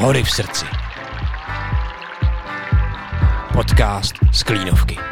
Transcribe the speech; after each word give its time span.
Hory 0.00 0.24
v 0.24 0.30
srdci. 0.30 0.66
Podcast 3.52 4.14
z 4.32 4.42
Klínovky. 4.42 5.09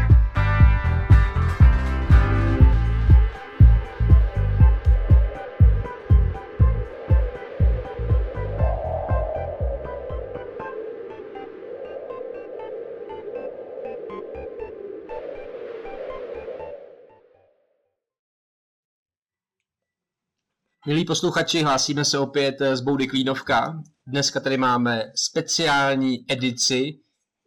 Milí 20.98 21.06
posluchači, 21.06 21.62
hlásíme 21.62 22.04
se 22.04 22.18
opět 22.18 22.54
z 22.72 22.80
Boudy 22.80 23.06
Klínovka. 23.06 23.82
Dneska 24.06 24.40
tady 24.40 24.56
máme 24.56 25.12
speciální 25.14 26.24
edici 26.28 27.00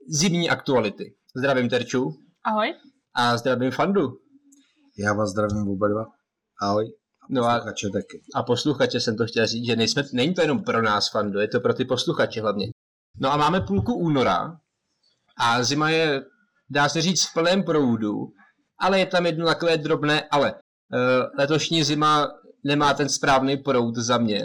zimní 0.09 0.49
aktuality. 0.49 1.15
Zdravím 1.35 1.69
Terču. 1.69 2.13
Ahoj. 2.43 2.73
A 3.13 3.37
zdravím 3.37 3.71
Fandu. 3.71 4.17
Já 4.97 5.13
vás 5.13 5.29
zdravím 5.29 5.67
oba 5.67 5.87
dva. 5.87 6.05
Ahoj. 6.61 6.85
No 7.29 7.43
a, 7.43 7.53
Posluchače 7.53 7.89
taky. 7.89 8.23
a 8.35 8.43
posluchače 8.43 8.99
jsem 8.99 9.17
to 9.17 9.25
chtěl 9.25 9.47
říct, 9.47 9.65
že 9.65 9.75
nejsme, 9.75 10.03
není 10.13 10.33
to 10.33 10.41
jenom 10.41 10.63
pro 10.63 10.81
nás 10.81 11.11
Fandu, 11.11 11.39
je 11.39 11.47
to 11.47 11.59
pro 11.59 11.73
ty 11.73 11.85
posluchače 11.85 12.41
hlavně. 12.41 12.67
No 13.19 13.31
a 13.31 13.37
máme 13.37 13.61
půlku 13.61 13.93
února 13.93 14.59
a 15.37 15.63
zima 15.63 15.89
je, 15.89 16.25
dá 16.69 16.89
se 16.89 17.01
říct, 17.01 17.25
v 17.25 17.33
plném 17.33 17.63
proudu, 17.63 18.15
ale 18.79 18.99
je 18.99 19.05
tam 19.05 19.25
jedno 19.25 19.45
takové 19.45 19.77
drobné 19.77 20.27
ale. 20.31 20.53
Uh, 20.53 21.39
letošní 21.39 21.83
zima 21.83 22.27
nemá 22.63 22.93
ten 22.93 23.09
správný 23.09 23.57
proud 23.57 23.95
za 23.95 24.17
mě. 24.17 24.41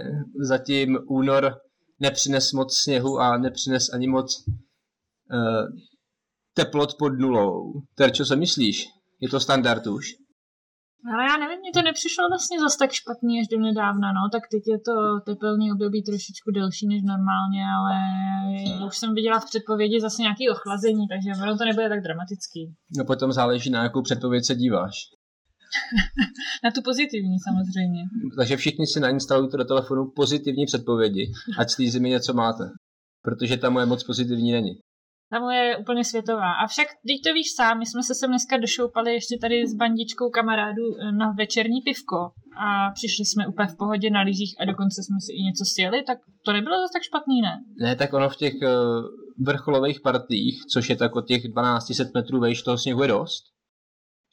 Zatím 0.49 0.99
únor 1.09 1.61
nepřines 2.01 2.53
moc 2.53 2.77
sněhu 2.77 3.19
a 3.19 3.39
nepřines 3.39 3.93
ani 3.93 4.09
moc 4.09 4.45
uh, 4.49 5.67
teplot 6.55 6.95
pod 6.99 7.09
nulou. 7.09 7.73
Terčo, 7.95 8.25
co 8.25 8.37
myslíš? 8.37 8.87
Je 9.21 9.29
to 9.29 9.41
standard 9.41 9.87
už? 9.87 10.07
Ale 11.13 11.23
já 11.31 11.37
nevím, 11.37 11.61
mně 11.61 11.73
to 11.75 11.83
nepřišlo 11.83 12.29
vlastně 12.33 12.61
zas 12.61 12.77
tak 12.77 12.91
špatný 12.93 13.41
až 13.41 13.47
do 13.53 13.59
nedávna, 13.61 14.09
no, 14.19 14.23
tak 14.33 14.43
teď 14.53 14.63
je 14.73 14.79
to 14.89 14.95
tepelný 15.29 15.73
období 15.73 16.03
trošičku 16.03 16.51
delší 16.51 16.87
než 16.87 17.01
normálně, 17.13 17.63
ale 17.79 17.95
už 18.87 18.97
jsem 18.99 19.15
viděla 19.15 19.41
v 19.41 19.49
předpovědi 19.51 20.01
zase 20.01 20.23
nějaké 20.23 20.45
ochlazení, 20.55 21.05
takže 21.13 21.43
ono 21.43 21.59
to 21.59 21.65
nebude 21.65 21.89
tak 21.89 22.03
dramatický. 22.03 22.63
No 22.99 23.05
potom 23.05 23.33
záleží 23.33 23.71
na 23.71 23.83
jakou 23.83 24.03
předpověď 24.03 24.45
se 24.47 24.55
díváš. 24.55 24.95
Na 26.65 26.71
tu 26.71 26.83
pozitivní 26.83 27.37
samozřejmě. 27.39 28.03
Takže 28.37 28.57
všichni 28.57 28.87
si 28.87 29.01
nainstalujte 29.01 29.57
do 29.57 29.65
telefonu 29.65 30.13
pozitivní 30.17 30.67
předpovědi, 30.67 31.33
ať 31.59 31.71
z 31.71 31.77
té 31.77 31.91
zimy 31.91 32.11
něco 32.11 32.33
máte. 32.35 32.65
Protože 33.23 33.57
ta 33.57 33.71
moje 33.71 33.87
moc 33.87 34.05
pozitivní 34.05 34.53
není. 34.53 34.79
Ta 35.31 35.39
moje 35.41 35.59
je 35.59 35.77
úplně 35.77 36.05
světová. 36.05 36.53
Avšak, 36.53 36.87
teď 36.87 37.19
to 37.25 37.35
víš 37.35 37.47
sám, 37.57 37.79
my 37.79 37.87
jsme 37.87 38.03
se 38.03 38.15
sem 38.15 38.31
dneska 38.31 38.57
došoupali 38.57 39.13
ještě 39.13 39.39
tady 39.41 39.67
s 39.67 39.75
bandičkou 39.75 40.31
kamarádů 40.31 40.83
eh, 41.01 41.13
na 41.13 41.31
večerní 41.31 41.81
pivko 41.81 42.17
a 42.67 42.91
přišli 42.91 43.25
jsme 43.25 43.47
úplně 43.47 43.69
v 43.69 43.77
pohodě 43.77 44.11
na 44.11 44.21
lyžích 44.21 44.55
a 44.61 44.65
dokonce 44.65 45.03
jsme 45.03 45.17
si 45.21 45.33
i 45.33 45.43
něco 45.43 45.65
sjeli, 45.65 46.03
tak 46.03 46.19
to 46.45 46.53
nebylo 46.53 46.77
zase 46.77 46.93
tak 46.93 47.03
špatný, 47.03 47.41
ne? 47.41 47.55
Ne, 47.81 47.97
tak 47.97 48.13
ono 48.13 48.29
v 48.29 48.37
těch 48.37 48.55
uh, 48.55 48.69
vrcholových 49.47 50.01
partích, 50.01 50.55
což 50.73 50.91
je 50.91 50.97
tak 50.97 51.17
od 51.17 51.27
těch 51.27 51.43
1200 51.43 52.05
metrů 52.15 52.41
vejš, 52.41 52.63
toho 52.63 52.79
sněhu 52.79 53.03
je 53.03 53.09
dost. 53.09 53.56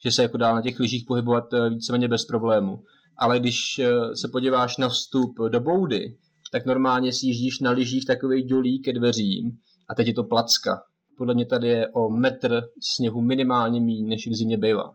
Že 0.04 0.12
se 0.12 0.22
jako 0.22 0.36
dá 0.36 0.54
na 0.54 0.62
těch 0.62 0.78
lyžích 0.78 1.04
pohybovat 1.08 1.52
uh, 1.52 1.68
víceméně 1.68 2.08
bez 2.08 2.24
problému. 2.24 2.84
Ale 3.16 3.40
když 3.40 3.78
uh, 3.78 4.12
se 4.12 4.28
podíváš 4.28 4.76
na 4.76 4.88
vstup 4.88 5.34
do 5.48 5.60
boudy, 5.60 6.18
tak 6.52 6.66
normálně 6.66 7.12
si 7.12 7.26
jíždíš 7.26 7.60
na 7.60 7.70
lyžích 7.70 8.06
takový 8.06 8.46
dolí 8.46 8.82
ke 8.82 8.92
dveřím 8.92 9.58
a 9.88 9.94
teď 9.94 10.06
je 10.06 10.14
to 10.14 10.24
placka. 10.24 10.82
Podle 11.18 11.34
mě 11.34 11.46
tady 11.46 11.68
je 11.68 11.88
o 11.88 12.10
metr 12.10 12.62
sněhu 12.94 13.20
minimálně 13.20 13.80
méně, 13.80 14.08
než 14.08 14.26
v 14.26 14.36
zimě 14.36 14.58
bývá. 14.58 14.94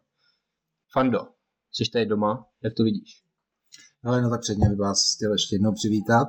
Fando, 0.94 1.20
jsi 1.72 1.92
tady 1.92 2.06
doma, 2.06 2.46
jak 2.64 2.74
to 2.74 2.84
vidíš? 2.84 3.24
Ale 4.04 4.22
no 4.22 4.30
tak 4.30 4.42
předně 4.42 4.70
bych 4.70 4.78
vás 4.78 5.16
chtěl 5.16 5.32
ještě 5.32 5.56
jednou 5.56 5.74
přivítat. 5.74 6.28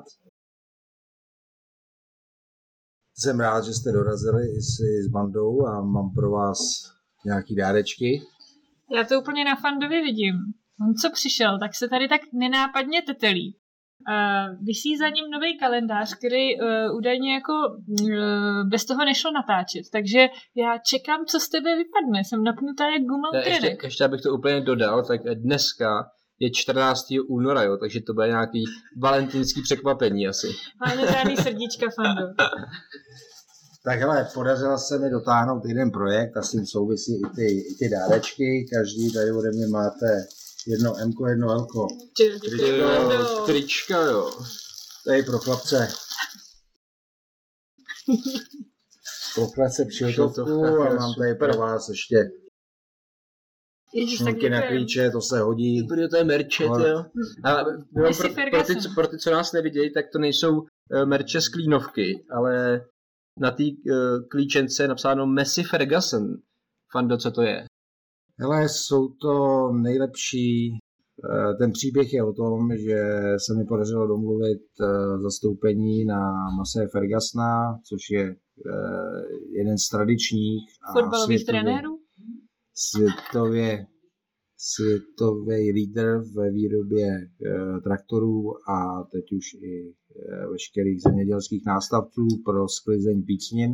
Jsem 3.14 3.40
rád, 3.40 3.64
že 3.64 3.72
jste 3.72 3.92
dorazili 3.92 4.42
i 4.42 4.60
s 5.02 5.08
bandou 5.10 5.66
a 5.66 5.80
mám 5.80 6.14
pro 6.14 6.30
vás 6.30 6.58
nějaký 7.24 7.56
dárečky. 7.56 8.22
Já 8.96 9.04
to 9.04 9.20
úplně 9.20 9.44
na 9.44 9.56
Fandovi 9.56 10.00
vidím. 10.02 10.34
On 10.82 10.94
co 10.94 11.10
přišel, 11.12 11.58
tak 11.58 11.74
se 11.74 11.88
tady 11.88 12.08
tak 12.08 12.20
nenápadně 12.32 13.02
tetelí. 13.02 13.56
Uh, 14.08 14.64
vysí 14.66 14.96
za 14.96 15.08
ním 15.08 15.30
nový 15.30 15.58
kalendář, 15.58 16.14
který 16.14 16.60
uh, 16.60 16.96
údajně 16.96 17.34
jako 17.34 17.52
uh, 17.52 18.68
bez 18.70 18.84
toho 18.84 19.04
nešlo 19.04 19.30
natáčet. 19.32 19.84
Takže 19.92 20.28
já 20.56 20.78
čekám, 20.78 21.24
co 21.26 21.40
z 21.40 21.48
tebe 21.48 21.70
vypadne. 21.76 22.24
Jsem 22.24 22.44
napnutá 22.44 22.84
jak 22.88 23.02
gumal 23.02 23.30
Ne, 23.32 23.48
ještě, 23.48 23.78
ještě 23.82 24.04
abych 24.04 24.20
to 24.20 24.34
úplně 24.34 24.60
dodal, 24.60 25.04
tak 25.04 25.20
dneska 25.34 26.04
je 26.38 26.50
14. 26.54 27.06
února, 27.28 27.62
jo, 27.62 27.76
takže 27.76 28.00
to 28.00 28.14
bude 28.14 28.26
nějaký 28.26 28.64
valentinský 29.02 29.62
překvapení 29.62 30.28
asi. 30.28 30.46
Máme 30.86 31.12
žádný 31.12 31.36
srdíčka 31.36 31.86
Fando. 31.96 32.22
Tak 33.84 33.98
hele, 33.98 34.28
podařilo 34.34 34.78
se 34.78 34.98
mi 34.98 35.10
dotáhnout 35.10 35.64
jeden 35.64 35.90
projekt 35.90 36.36
a 36.36 36.42
s 36.42 36.50
tím 36.50 36.66
souvisí 36.66 37.20
i 37.20 37.34
ty, 37.36 37.44
i 37.60 37.74
ty 37.74 37.88
dárečky. 37.88 38.66
Každý 38.72 39.12
tady 39.12 39.32
ode 39.32 39.50
mě 39.50 39.66
máte 39.66 40.26
jedno 40.66 40.96
M, 40.98 41.12
jedno 41.28 41.50
L. 41.52 41.66
Trička, 43.46 44.00
jo. 44.02 44.30
Tady 45.06 45.22
pro 45.22 45.38
chlapce. 45.38 45.88
Pro 49.34 49.46
chlapce 49.46 49.84
přiltovku 49.84 50.64
a 50.64 50.94
mám 50.94 51.14
tady 51.14 51.34
pro 51.34 51.52
vás 51.58 51.88
ještě 51.88 52.30
šňůrky 54.16 54.50
na 54.50 54.62
klíče, 54.68 55.10
to 55.10 55.20
se 55.20 55.40
hodí. 55.40 55.82
Protože 55.88 56.08
to 56.08 56.16
je 56.16 56.24
merče, 56.24 56.64
jo. 56.64 57.04
A 57.44 57.64
pro, 57.64 58.14
pro, 58.16 58.28
pro, 58.50 58.62
ty, 58.62 58.76
co- 58.76 58.94
pro 58.94 59.06
ty, 59.06 59.18
co 59.18 59.30
nás 59.30 59.52
nevidějí, 59.52 59.92
tak 59.92 60.04
to 60.12 60.18
nejsou 60.18 60.62
eh, 60.92 61.04
merče 61.06 61.40
z 61.40 61.48
klínovky, 61.48 62.24
ale 62.30 62.84
na 63.40 63.50
té 63.50 63.62
uh, 63.64 64.28
klíčence 64.30 64.82
je 64.82 64.88
napsáno 64.88 65.26
Messi 65.26 65.62
Ferguson. 65.62 66.34
Fando, 66.92 67.16
co 67.16 67.30
to 67.30 67.42
je? 67.42 67.64
Hele, 68.38 68.68
jsou 68.68 69.08
to 69.08 69.32
nejlepší, 69.72 70.72
eh, 70.72 71.54
ten 71.58 71.72
příběh 71.72 72.12
je 72.12 72.24
o 72.24 72.32
tom, 72.32 72.68
že 72.76 72.98
se 73.46 73.54
mi 73.58 73.64
podařilo 73.64 74.06
domluvit 74.06 74.62
eh, 74.82 75.18
zastoupení 75.22 76.04
na 76.04 76.20
Mase 76.58 76.86
Fergasna, 76.92 77.78
což 77.88 78.10
je 78.10 78.36
jeden 79.58 79.78
z 79.78 79.88
tradičních 79.88 80.62
a 80.88 80.92
Fotbalových 80.92 81.38
světově- 81.40 81.62
trenérů? 81.62 81.98
světově, 82.74 83.86
světový 84.62 85.72
lídr 85.72 86.22
ve 86.36 86.50
výrobě 86.50 87.06
eh, 87.06 87.80
traktorů 87.80 88.70
a 88.70 89.04
teď 89.12 89.24
už 89.32 89.54
i 89.54 89.92
eh, 89.92 90.46
veškerých 90.52 91.02
zemědělských 91.02 91.62
nástavců 91.66 92.26
pro 92.44 92.68
sklizeň 92.68 93.22
pícnin. 93.22 93.72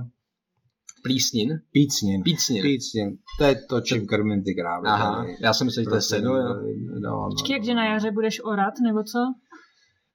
Plísnin? 1.02 1.60
Pícnin. 1.72 2.22
Pícnin. 2.22 2.62
Pícnin. 2.62 3.18
To 3.38 3.44
je 3.44 3.54
to, 3.68 3.80
čím 3.80 4.06
krmím 4.06 4.42
ty 4.42 4.54
krávy. 4.54 4.86
Aha, 4.86 5.16
tady. 5.16 5.36
já 5.40 5.52
jsem 5.54 5.64
myslel, 5.64 5.82
že 5.82 5.88
to 5.88 5.94
je 5.94 5.98
Prostě, 5.98 6.14
seno. 6.14 6.36
jo. 6.36 6.42
no, 7.00 7.10
no, 7.10 7.28
Počkej, 7.30 7.54
jakže 7.54 7.74
na 7.74 7.84
jaře 7.84 8.10
budeš 8.10 8.40
orat, 8.44 8.74
nebo 8.82 9.02
co? 9.02 9.18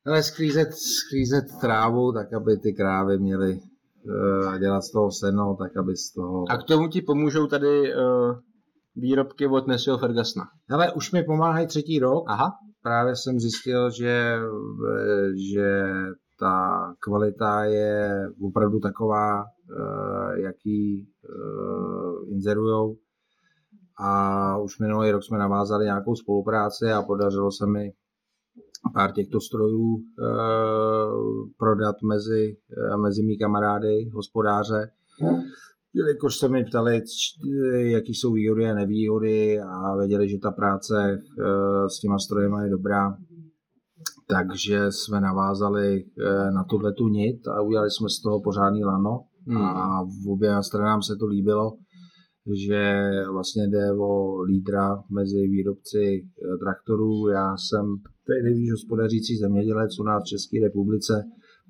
Ale 0.06 0.24
sklízet, 0.24 0.70
sklízet 0.74 1.46
trávu, 1.62 2.14
tak 2.14 2.34
aby 2.34 2.58
ty 2.58 2.74
krávy 2.74 3.20
měly 3.20 3.60
uh, 3.60 4.60
dělat 4.60 4.82
z 4.82 4.92
toho 4.92 5.12
seno, 5.12 5.56
tak 5.60 5.78
aby 5.78 5.96
z 5.96 6.14
toho... 6.14 6.46
A 6.50 6.58
k 6.58 6.64
tomu 6.64 6.88
ti 6.88 7.02
pomůžou 7.02 7.48
tady 7.48 7.96
uh, 7.96 8.36
výrobky 8.96 9.48
od 9.48 9.68
Messiho 9.68 9.98
Fergusona. 9.98 10.46
Ale 10.70 10.92
už 10.92 11.12
mi 11.12 11.24
pomáhají 11.24 11.68
třetí 11.68 12.00
rok. 12.00 12.24
Aha. 12.28 12.52
Právě 12.84 13.16
jsem 13.16 13.40
zjistil, 13.40 13.90
že, 13.92 14.38
že 15.54 15.94
ta 16.40 16.82
kvalita 17.00 17.64
je 17.64 18.28
opravdu 18.42 18.80
taková, 18.80 19.44
eh, 19.44 20.42
jaký 20.42 21.08
eh, 21.26 22.32
inzerujou. 22.34 22.96
A 24.00 24.58
už 24.58 24.80
minulý 24.80 25.12
rok 25.12 25.24
jsme 25.24 25.38
navázali 25.38 25.86
nějakou 25.86 26.16
spolupráci 26.16 26.92
a 26.92 27.02
podařilo 27.02 27.52
se 27.52 27.66
mi 27.68 27.92
pár 28.94 29.12
těchto 29.12 29.42
strojů 29.42 29.98
eh, 29.98 30.26
prodat 31.58 31.96
mezi, 32.10 32.58
mezi 33.02 33.24
mý 33.24 33.38
kamarády, 33.38 34.10
hospodáře. 34.14 34.92
Jelikož 35.94 36.38
se 36.38 36.50
mi 36.50 36.66
ptali, 36.66 37.02
jaký 37.80 38.14
jsou 38.14 38.34
výhody 38.34 38.70
a 38.70 38.76
nevýhody 38.76 39.60
a 39.60 39.98
věděli, 39.98 40.30
že 40.30 40.38
ta 40.38 40.52
práce 40.52 40.96
eh, 41.14 41.90
s 41.90 42.00
těma 42.00 42.20
strojema 42.20 42.64
je 42.64 42.70
dobrá, 42.70 43.18
takže 44.28 44.86
jsme 44.90 45.22
navázali 45.22 46.04
eh, 46.04 46.52
na 46.52 46.64
tuhle 46.64 46.94
tu 46.94 47.08
nit 47.08 47.48
a 47.48 47.62
udělali 47.62 47.92
jsme 47.92 48.10
z 48.10 48.22
toho 48.22 48.42
pořádný 48.42 48.84
lano 48.84 49.20
Hmm. 49.48 49.62
a 49.62 50.04
v 50.04 50.30
oběma 50.30 50.64
stranám 50.64 51.02
se 51.02 51.16
to 51.20 51.26
líbilo, 51.26 51.78
že 52.66 53.02
vlastně 53.32 53.68
jde 53.68 53.92
o 53.92 54.42
lídra 54.42 55.04
mezi 55.10 55.48
výrobci 55.48 56.22
eh, 56.24 56.58
traktorů. 56.58 57.28
Já 57.28 57.58
jsem 57.58 57.86
tady 58.28 58.44
nejvíc 58.44 58.72
hospodařící 58.72 59.38
zemědělec 59.38 60.00
u 60.00 60.04
nás 60.04 60.24
v 60.24 60.30
České 60.30 60.58
republice 60.64 61.14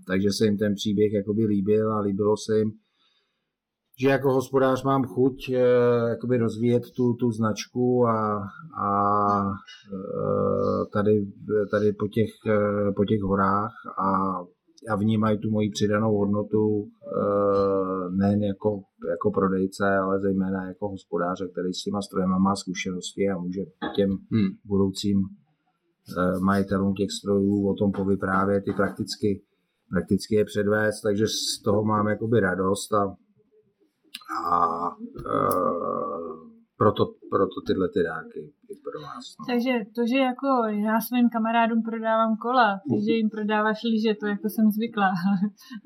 takže 0.07 0.29
se 0.31 0.45
jim 0.45 0.57
ten 0.57 0.73
příběh 0.75 1.13
jakoby 1.13 1.45
líbil 1.45 1.93
a 1.93 1.99
líbilo 1.99 2.37
se 2.37 2.57
jim, 2.57 2.71
že 3.99 4.09
jako 4.09 4.33
hospodář 4.33 4.83
mám 4.83 5.03
chuť 5.03 5.49
eh, 5.49 5.59
jakoby 6.09 6.37
rozvíjet 6.37 6.83
tu, 6.95 7.13
tu 7.13 7.31
značku 7.31 8.07
a, 8.07 8.37
a 8.83 8.89
eh, 9.93 10.85
tady, 10.93 11.25
tady 11.71 11.93
po, 11.93 12.07
těch, 12.07 12.29
eh, 12.47 12.91
po 12.91 13.05
těch 13.05 13.21
horách 13.21 13.71
a, 13.99 14.39
a 14.89 14.95
vnímají 14.95 15.39
tu 15.39 15.51
moji 15.51 15.69
přidanou 15.69 16.17
hodnotu 16.17 16.87
nejen 18.19 18.43
jako, 18.43 18.81
jako 19.09 19.31
prodejce, 19.31 19.97
ale 19.97 20.19
zejména 20.19 20.67
jako 20.67 20.89
hospodáře, 20.89 21.47
který 21.51 21.73
s 21.73 21.83
těma 21.83 22.01
strojema 22.01 22.37
má 22.37 22.55
zkušenosti 22.55 23.29
a 23.29 23.37
může 23.37 23.61
těm 23.95 24.09
hmm. 24.09 24.49
budoucím 24.65 25.17
majitelům 26.41 26.93
těch 26.93 27.11
strojů 27.11 27.69
o 27.69 27.73
tom 27.73 27.91
povyprávět 27.91 28.63
i 28.67 28.73
prakticky, 28.73 29.41
prakticky 29.89 30.35
je 30.35 30.45
předvést, 30.45 31.01
takže 31.01 31.25
z 31.27 31.61
toho 31.63 31.83
mám 31.83 32.07
jakoby 32.07 32.39
radost 32.39 32.93
a 32.93 33.15
a 34.53 34.89
uh, 34.89 36.51
proto, 36.81 37.03
proto 37.29 37.57
tyhle 37.67 37.87
ty 37.93 37.99
dárky 38.03 38.41
i 38.71 38.73
pro 38.85 38.97
vás. 39.05 39.23
No. 39.39 39.45
Takže 39.51 39.73
to, 39.95 40.01
že 40.11 40.17
jako 40.29 40.49
já 40.87 40.95
svým 41.01 41.29
kamarádům 41.35 41.81
prodávám 41.89 42.33
kola, 42.45 42.67
ty, 42.89 42.95
že 43.05 43.13
jim 43.13 43.29
prodáváš 43.29 43.79
lyže, 43.91 44.13
to 44.21 44.25
jako 44.33 44.47
jsem 44.49 44.65
zvykla, 44.71 45.07
ale 45.27 45.39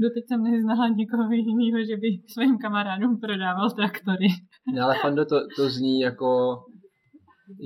doteď 0.03 0.23
jsem 0.27 0.43
neznala 0.43 0.87
někoho 0.87 1.23
jiného, 1.31 1.79
že 1.89 1.95
by 2.01 2.07
svým 2.35 2.57
kamarádům 2.57 3.13
prodával 3.19 3.69
traktory. 3.79 4.27
No, 4.73 4.83
ale 4.83 4.93
Fando, 5.01 5.25
to, 5.25 5.37
to 5.55 5.69
zní 5.69 5.99
jako 5.99 6.29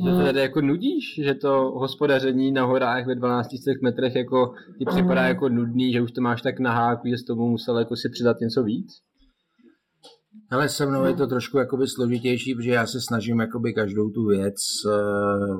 že 0.05 0.11
to 0.11 0.17
no. 0.17 0.23
tady 0.25 0.39
jako 0.39 0.61
nudíš, 0.61 1.19
že 1.23 1.33
to 1.33 1.49
hospodaření 1.75 2.51
na 2.51 2.65
horách 2.65 3.05
ve 3.07 3.15
12 3.15 3.49
metrech 3.81 4.15
jako 4.15 4.53
ti 4.77 4.85
připadá 4.85 5.23
jako 5.27 5.49
nudný, 5.49 5.93
že 5.93 6.01
už 6.01 6.11
to 6.11 6.21
máš 6.21 6.41
tak 6.41 6.59
na 6.59 6.71
háku, 6.71 7.07
že 7.07 7.17
s 7.17 7.23
tomu 7.23 7.49
musel 7.49 7.79
jako 7.79 7.95
si 7.95 8.09
přidat 8.09 8.37
něco 8.41 8.63
víc? 8.63 9.01
Ale 10.51 10.69
se 10.69 10.85
mnou 10.85 11.05
je 11.05 11.13
to 11.13 11.27
trošku 11.27 11.57
jakoby 11.57 11.87
složitější, 11.87 12.55
protože 12.55 12.71
já 12.71 12.87
se 12.87 13.01
snažím 13.01 13.39
jakoby 13.39 13.73
každou 13.73 14.09
tu 14.09 14.27
věc, 14.27 14.55
eh, 14.93 15.57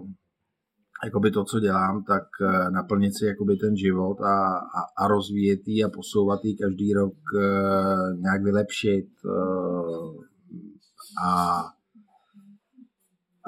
jakoby 1.06 1.32
to, 1.32 1.44
co 1.44 1.60
dělám, 1.60 2.04
tak 2.04 2.24
eh, 2.42 2.72
naplnit 2.72 3.18
si 3.18 3.26
jakoby 3.26 3.56
ten 3.56 3.78
život 3.78 4.22
a, 4.22 4.58
a, 4.58 5.04
a 5.04 5.08
rozvíjet 5.08 5.60
ji 5.66 5.84
a 5.84 5.90
posouvat 5.90 6.40
ji 6.46 6.58
každý 6.58 6.94
rok 6.94 7.14
eh, 7.40 8.16
nějak 8.18 8.44
vylepšit 8.44 9.08
a 11.26 11.64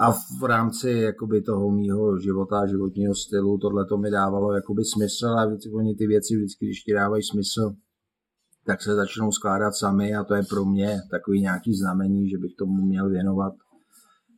a 0.01 0.11
v 0.11 0.43
rámci 0.47 0.89
jakoby 0.89 1.41
toho 1.41 1.71
mýho 1.71 2.19
života 2.19 2.59
a 2.59 2.67
životního 2.67 3.15
stylu 3.15 3.57
tohle 3.57 3.85
to 3.85 3.97
mi 3.97 4.11
dávalo 4.11 4.53
jakoby 4.53 4.81
smysl 4.85 5.27
a 5.27 5.47
oni 5.73 5.95
ty 5.95 6.07
věci 6.07 6.35
vždycky, 6.35 6.65
když 6.65 6.83
ti 6.83 6.93
dávají 6.93 7.23
smysl, 7.23 7.75
tak 8.65 8.81
se 8.81 8.95
začnou 8.95 9.31
skládat 9.31 9.71
sami 9.71 10.15
a 10.15 10.23
to 10.23 10.35
je 10.35 10.43
pro 10.43 10.65
mě 10.65 11.01
takový 11.09 11.41
nějaký 11.41 11.73
znamení, 11.75 12.29
že 12.29 12.37
bych 12.37 12.55
tomu 12.55 12.85
měl 12.85 13.09
věnovat, 13.09 13.53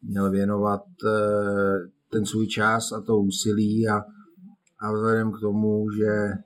měl 0.01 0.31
věnovat 0.31 0.83
eh, 1.05 1.89
ten 2.11 2.25
svůj 2.25 2.47
čas 2.47 2.91
a 2.91 3.01
to 3.01 3.17
úsilí 3.17 3.89
a, 3.89 4.03
a 4.79 4.93
vzhledem 4.93 5.31
k 5.31 5.39
tomu, 5.39 5.91
že 5.91 6.07
eh, 6.07 6.41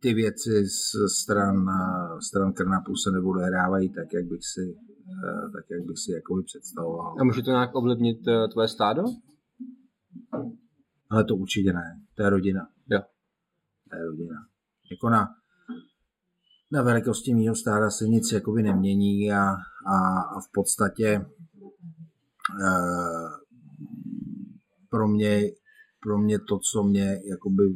ty 0.00 0.14
věci 0.14 0.66
z 0.66 1.08
stran, 1.20 1.66
stran 2.20 2.52
Krnapu 2.52 2.96
se 2.96 3.10
neodehrávají 3.10 3.88
tak, 3.88 4.12
jak 4.12 4.24
bych 4.24 4.44
si, 4.44 4.76
eh, 5.08 5.50
tak, 5.52 5.64
jak 5.70 5.82
bych 5.86 5.98
si 5.98 6.12
jakoby 6.12 6.42
představoval. 6.42 7.16
A 7.20 7.24
může 7.24 7.42
to 7.42 7.50
nějak 7.50 7.74
ovlivnit 7.74 8.18
tvoje 8.52 8.68
stádo? 8.68 9.02
Ale 11.10 11.24
to 11.24 11.36
určitě 11.36 11.72
ne. 11.72 12.00
To 12.14 12.22
je 12.22 12.30
rodina. 12.30 12.68
Jo. 12.90 13.00
To 13.90 13.96
je 13.96 14.04
rodina 14.04 14.53
jako 14.90 15.10
na, 15.10 15.28
na 16.72 16.82
velikosti 16.82 17.34
mýho 17.34 17.54
stáda 17.54 17.90
se 17.90 18.08
nic 18.08 18.32
jakoby 18.32 18.62
nemění 18.62 19.32
a, 19.32 19.42
a, 19.86 20.20
a 20.20 20.40
v 20.40 20.48
podstatě 20.52 21.06
e, 21.06 21.24
pro 24.90 25.08
mě 25.08 25.50
pro 26.04 26.18
mě 26.18 26.38
to, 26.38 26.58
co 26.58 26.82
mě, 26.82 27.20
jakoby, 27.30 27.74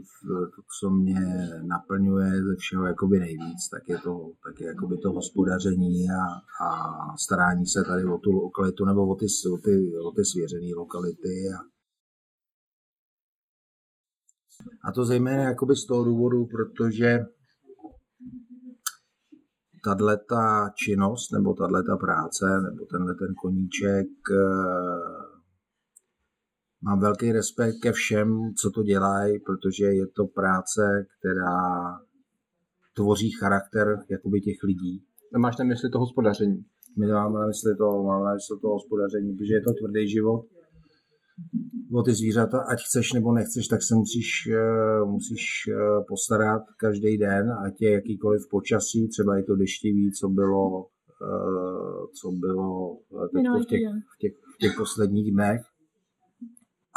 to, 0.57 0.63
co 0.81 0.91
mě 0.91 1.21
naplňuje 1.63 2.31
ze 2.31 2.57
všeho 2.59 2.87
jakoby 2.87 3.19
nejvíc, 3.19 3.69
tak 3.71 3.89
je 3.89 3.99
to, 3.99 4.31
tak 4.45 4.61
je 4.61 4.67
jakoby 4.67 4.99
to 4.99 5.13
hospodaření 5.13 6.07
a, 6.11 6.23
a 6.65 6.69
starání 7.17 7.67
se 7.67 7.85
tady 7.85 8.05
o 8.05 8.19
tu 8.19 8.31
lokalitu 8.31 8.85
nebo 8.85 9.09
o 9.09 9.15
ty, 9.15 9.27
o 9.55 9.57
ty, 9.57 9.93
o 10.09 10.11
ty 10.11 10.25
svěřené 10.25 10.71
lokality 10.77 11.35
a, 11.57 11.78
a 14.89 14.93
to 14.93 15.05
zejména 15.05 15.43
jakoby 15.43 15.77
z 15.77 15.87
toho 15.87 16.05
důvodu, 16.05 16.47
protože 16.47 17.19
tato 19.85 20.37
činnost 20.75 21.33
nebo 21.33 21.55
tato 21.55 21.97
práce 22.01 22.47
nebo 22.71 22.85
tenhle 22.85 23.15
ten 23.15 23.35
koníček 23.43 24.07
eh, 24.33 25.29
mám 26.83 27.01
velký 27.01 27.33
respekt 27.33 27.75
ke 27.83 27.93
všem, 27.93 28.55
co 28.63 28.71
to 28.71 28.83
dělají, 28.83 29.39
protože 29.39 29.85
je 29.85 30.07
to 30.07 30.27
práce, 30.27 31.07
která 31.19 31.61
tvoří 32.97 33.31
charakter 33.31 33.99
jakoby 34.11 34.41
těch 34.41 34.63
lidí. 34.63 35.05
A 35.35 35.39
máš 35.39 35.57
na 35.57 35.65
mysli 35.65 35.91
to 35.91 35.99
hospodaření? 35.99 36.65
My 36.99 37.07
máme 37.07 37.41
na 37.41 37.47
mysli 37.47 37.77
to, 37.77 38.03
máme 38.03 38.25
na 38.25 38.35
mysli 38.35 38.61
to 38.63 38.69
hospodaření, 38.69 39.37
protože 39.37 39.55
je 39.55 39.61
to 39.61 39.73
tvrdý 39.73 40.09
život 40.09 40.47
o 41.93 42.03
ty 42.03 42.15
zvířata, 42.15 42.59
ať 42.61 42.79
chceš 42.87 43.13
nebo 43.13 43.33
nechceš, 43.33 43.69
tak 43.69 43.83
se 43.83 43.95
musíš, 43.95 44.47
eh, 44.47 45.05
musíš 45.05 45.45
eh, 45.69 46.05
postarat 46.09 46.63
každý 46.77 47.19
den, 47.19 47.53
ať 47.67 47.75
je 47.81 47.93
jakýkoliv 47.93 48.43
počasí, 48.51 49.09
třeba 49.09 49.37
je 49.37 49.43
to 49.43 49.57
deštivý, 49.57 50.13
co 50.13 50.29
bylo, 50.29 50.87
eh, 51.23 52.07
co 52.21 52.31
bylo 52.31 52.97
v, 53.63 53.67
těch, 53.67 53.81
v, 54.15 54.19
těch, 54.19 54.33
v 54.55 54.59
těch 54.59 54.73
posledních 54.77 55.33
dnech. 55.33 55.61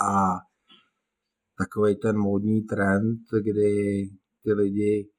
A 0.10 0.40
takový 1.58 1.96
ten 1.96 2.18
módní 2.18 2.62
trend, 2.62 3.20
kdy 3.44 4.04
ty 4.44 4.54
lidi 4.54 5.10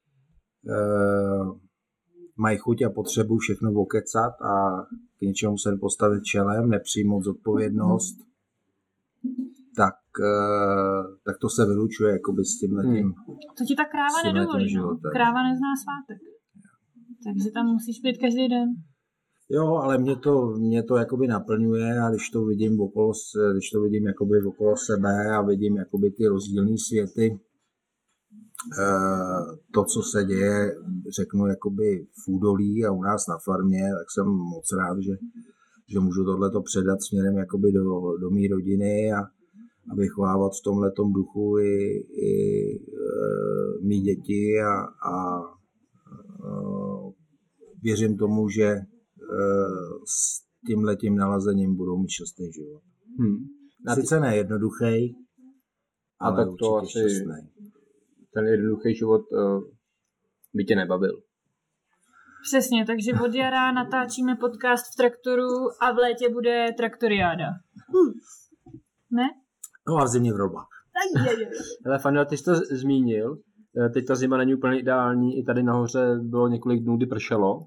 mají 2.37 2.57
chuť 2.57 2.81
a 2.81 2.89
potřebu 2.89 3.37
všechno 3.37 3.71
okecat 3.73 4.33
a 4.41 4.83
k 5.17 5.21
něčemu 5.21 5.57
se 5.57 5.77
postavit 5.81 6.23
čelem, 6.23 6.69
nepřijmout 6.69 7.23
zodpovědnost, 7.23 8.15
tak, 9.77 9.95
eh, 10.31 11.03
tak 11.25 11.35
to 11.41 11.49
se 11.49 11.65
vylučuje 11.65 12.13
jakoby 12.13 12.45
s 12.45 12.59
tím 12.59 12.73
letím. 12.75 13.09
Hmm. 13.13 13.37
To 13.57 13.63
ti 13.67 13.75
ta 13.75 13.85
kráva 13.85 14.19
nedovolí. 14.25 14.75
No. 14.75 14.97
Kráva 15.15 15.39
nezná 15.49 15.71
svátek. 15.83 16.19
Takže 17.25 17.51
tam 17.51 17.65
musíš 17.65 17.99
být 17.99 18.17
každý 18.17 18.47
den. 18.49 18.69
Jo, 19.49 19.67
ale 19.75 19.97
mě 19.97 20.15
to, 20.15 20.47
mě 20.47 20.83
to 20.83 20.97
jakoby 20.97 21.27
naplňuje 21.27 21.99
a 21.99 22.09
když 22.09 22.29
to 22.29 22.45
vidím 22.45 22.81
okolo, 22.81 23.13
když 23.51 23.69
to 23.69 23.81
vidím 23.81 24.07
jakoby 24.07 24.43
okolo 24.47 24.77
sebe 24.77 25.35
a 25.35 25.41
vidím 25.41 25.77
jakoby 25.77 26.11
ty 26.11 26.27
rozdílné 26.27 26.77
světy, 26.77 27.39
eh, 28.79 29.57
to, 29.73 29.83
co 29.83 30.01
se 30.01 30.23
děje, 30.23 30.75
řeknu, 31.17 31.47
jakoby 31.47 32.07
v 32.25 32.27
údolí 32.27 32.85
a 32.85 32.91
u 32.91 33.01
nás 33.01 33.27
na 33.27 33.37
farmě, 33.45 33.83
tak 33.99 34.11
jsem 34.11 34.27
moc 34.27 34.65
rád, 34.79 34.97
že, 35.01 35.11
že 35.93 35.99
můžu 35.99 36.25
tohleto 36.25 36.61
předat 36.61 37.01
směrem 37.01 37.37
jakoby 37.37 37.71
do, 37.71 38.17
do 38.17 38.29
mý 38.29 38.47
rodiny 38.47 39.11
a, 39.11 39.19
a 39.91 39.95
vychovávat 39.95 40.51
v 40.51 40.63
tomhle 40.63 40.91
duchu 41.15 41.59
i, 41.59 41.75
i 42.27 42.31
e, 42.75 42.79
mý 43.81 44.01
děti 44.01 44.43
a, 44.61 44.75
a 45.11 45.41
e, 45.41 46.53
věřím 47.81 48.17
tomu, 48.17 48.49
že 48.49 48.63
e, 48.63 48.83
s 50.05 50.43
tím 50.67 50.83
letím 50.83 51.15
nalazením 51.15 51.75
budou 51.75 51.97
mít 51.97 52.09
šťastný 52.09 52.51
život. 52.53 52.81
Hmm. 53.19 53.37
Sice 53.95 54.19
ne 54.19 54.37
jednoduchý, 54.37 55.15
ale 56.19 56.45
tak 56.45 56.55
to 56.59 56.75
asi 56.75 56.89
šťastný. 56.89 57.49
ten 58.33 58.45
jednoduchý 58.45 58.95
život 58.95 59.21
uh, 59.31 59.63
by 60.53 60.63
tě 60.65 60.75
nebavil. 60.75 61.21
Přesně, 62.43 62.85
takže 62.85 63.11
od 63.25 63.35
jara 63.35 63.71
natáčíme 63.71 64.35
podcast 64.35 64.85
v 64.93 64.97
traktoru 64.97 65.49
a 65.81 65.91
v 65.91 65.97
létě 65.97 66.29
bude 66.29 66.67
traktoriáda. 66.77 67.45
Hm. 67.91 68.11
Ne? 69.11 69.23
No 69.87 69.95
a 69.95 70.03
v 70.03 70.07
zimě 70.07 70.33
v 70.33 70.35
rolbách. 70.35 70.67
Ale 71.85 71.99
Fanda, 72.03 72.25
ty 72.25 72.37
jsi 72.37 72.43
to 72.43 72.55
zmínil, 72.55 73.37
eh, 73.85 73.89
teď 73.89 74.05
ta 74.05 74.15
zima 74.15 74.37
není 74.37 74.55
úplně 74.55 74.79
ideální, 74.79 75.37
i 75.39 75.43
tady 75.43 75.63
nahoře 75.63 76.19
bylo 76.21 76.47
několik 76.47 76.83
dnů, 76.83 76.97
kdy 76.97 77.05
pršelo. 77.05 77.65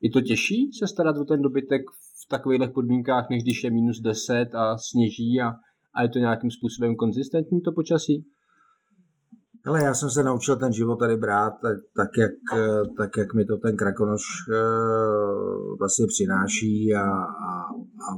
Je 0.00 0.10
to 0.10 0.20
těžší 0.20 0.70
se 0.78 0.86
starat 0.86 1.16
o 1.16 1.24
ten 1.24 1.42
dobytek 1.42 1.82
v 2.24 2.28
takových 2.28 2.70
podmínkách, 2.74 3.30
než 3.30 3.42
když 3.42 3.64
je 3.64 3.70
minus 3.70 4.00
10 4.00 4.54
a 4.54 4.78
sněží 4.78 5.40
a, 5.40 5.48
a 5.94 6.02
je 6.02 6.08
to 6.08 6.18
nějakým 6.18 6.50
způsobem 6.50 6.96
konzistentní 6.96 7.60
to 7.60 7.72
počasí? 7.72 8.24
Ale 9.66 9.84
já 9.84 9.94
jsem 9.94 10.10
se 10.10 10.22
naučil 10.22 10.56
ten 10.56 10.72
život 10.72 10.96
tady 10.96 11.16
brát 11.16 11.52
tak, 11.62 11.76
tak, 11.96 12.08
jak, 12.18 12.30
tak 12.98 13.16
jak 13.16 13.34
mi 13.34 13.44
to 13.44 13.56
ten 13.56 13.76
krakonoš 13.76 14.22
uh, 14.48 15.78
vlastně 15.78 16.06
přináší 16.06 16.94
a, 16.94 17.02
a, 17.02 17.50
a 18.06 18.08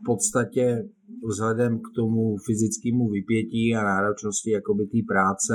v 0.00 0.04
podstatě 0.06 0.84
vzhledem 1.28 1.78
k 1.78 1.88
tomu 1.96 2.36
fyzickému 2.46 3.08
vypětí 3.08 3.74
a 3.76 3.84
náročnosti 3.84 4.50
jakoby 4.50 4.86
té 4.86 4.98
práce 5.08 5.54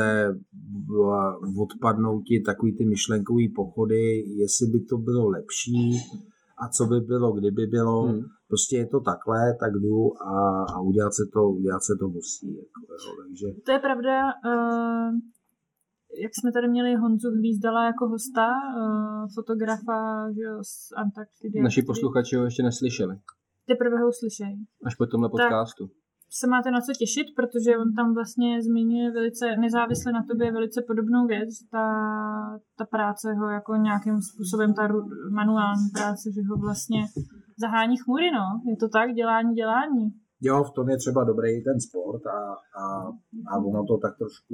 v- 0.87 1.61
odpadnou 1.61 2.21
ti 2.21 2.43
takový 2.45 2.77
ty 2.77 2.85
myšlenkový 2.85 3.53
pochody, 3.55 4.23
jestli 4.43 4.67
by 4.67 4.79
to 4.89 4.97
bylo 4.97 5.29
lepší 5.29 5.99
a 6.63 6.69
co 6.69 6.85
by 6.85 6.99
bylo, 6.99 7.31
kdyby 7.33 7.65
bylo. 7.65 8.03
Hmm. 8.03 8.21
Prostě 8.47 8.77
je 8.77 8.87
to 8.87 8.99
takhle, 8.99 9.39
tak 9.59 9.71
jdu 9.73 10.21
a, 10.21 10.63
a 10.75 10.81
udělat, 10.81 11.13
se 11.13 11.23
to, 11.33 11.49
udělat 11.49 11.83
se 11.83 11.93
to 11.99 12.07
musí. 12.07 12.47
Jako, 12.47 12.79
jo, 12.93 13.11
takže 13.23 13.47
To 13.65 13.71
je 13.71 13.79
pravda. 13.79 14.15
Uh, 14.51 15.11
jak 16.23 16.31
jsme 16.35 16.51
tady 16.51 16.67
měli 16.67 16.95
Honzu 16.95 17.29
Hvízdala 17.31 17.85
jako 17.85 18.07
hosta, 18.07 18.47
uh, 18.51 19.27
fotografa 19.35 20.31
že 20.35 20.41
jo, 20.41 20.57
z 20.61 20.91
Antarktidy. 21.03 21.61
Naši 21.61 21.81
posluchači 21.81 22.35
ho 22.35 22.43
ještě 22.43 22.63
neslyšeli. 22.63 23.15
Teprve 23.67 23.97
ho 23.99 24.11
slyšejí. 24.19 24.65
Až 24.85 24.95
po 24.95 25.05
tomhle 25.05 25.29
podcastu. 25.29 25.89
se 26.29 26.47
máte 26.47 26.71
na 26.71 26.81
co 26.81 26.91
těšit, 26.99 27.27
protože 27.35 27.77
on 27.77 27.89
tam 27.97 28.13
vlastně 28.13 28.63
zmiňuje 28.63 29.11
velice, 29.11 29.45
nezávisle 29.65 30.11
na 30.11 30.23
tobě, 30.29 30.51
velice 30.51 30.79
podobnou 30.87 31.25
věc. 31.27 31.49
Ta, 31.71 31.85
ta 32.77 32.85
práce 32.85 33.33
ho 33.33 33.49
jako 33.49 33.75
nějakým 33.75 34.17
způsobem, 34.21 34.73
ta 34.73 34.83
manuální 35.31 35.89
práce, 35.97 36.25
že 36.35 36.41
ho 36.49 36.55
vlastně 36.57 37.01
zahání 37.63 37.97
chmury, 37.97 38.27
no. 38.39 38.45
Je 38.69 38.77
to 38.77 38.87
tak, 38.89 39.13
dělání, 39.13 39.53
dělání. 39.61 40.05
jo, 40.41 40.63
v 40.63 40.71
tom 40.75 40.89
je 40.89 40.97
třeba 40.97 41.23
dobrý 41.23 41.63
ten 41.67 41.77
sport 41.87 42.23
a, 42.37 42.39
a, 42.81 42.83
a 43.51 43.53
ono 43.67 43.81
to 43.89 43.97
tak 43.97 44.13
trošku 44.17 44.53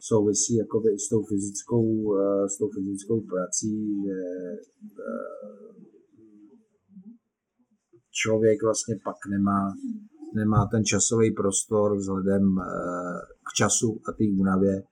souvisí 0.00 0.56
jakoby 0.56 0.98
s 0.98 1.08
tou 1.08 1.22
fyzickou, 1.22 2.16
eh, 2.16 2.48
s 2.48 2.58
tou 2.58 2.68
fyzickou 2.68 3.20
prací, 3.20 4.02
že 4.06 4.20
eh, 5.00 5.38
člověk 8.10 8.62
vlastně 8.62 8.94
pak 9.04 9.16
nemá, 9.30 9.74
nemá 10.34 10.68
ten 10.72 10.84
časový 10.84 11.30
prostor 11.30 11.96
vzhledem 11.96 12.58
eh, 12.58 12.64
k 13.48 13.48
času 13.56 14.00
a 14.08 14.12
té 14.12 14.24
únavě 14.40 14.82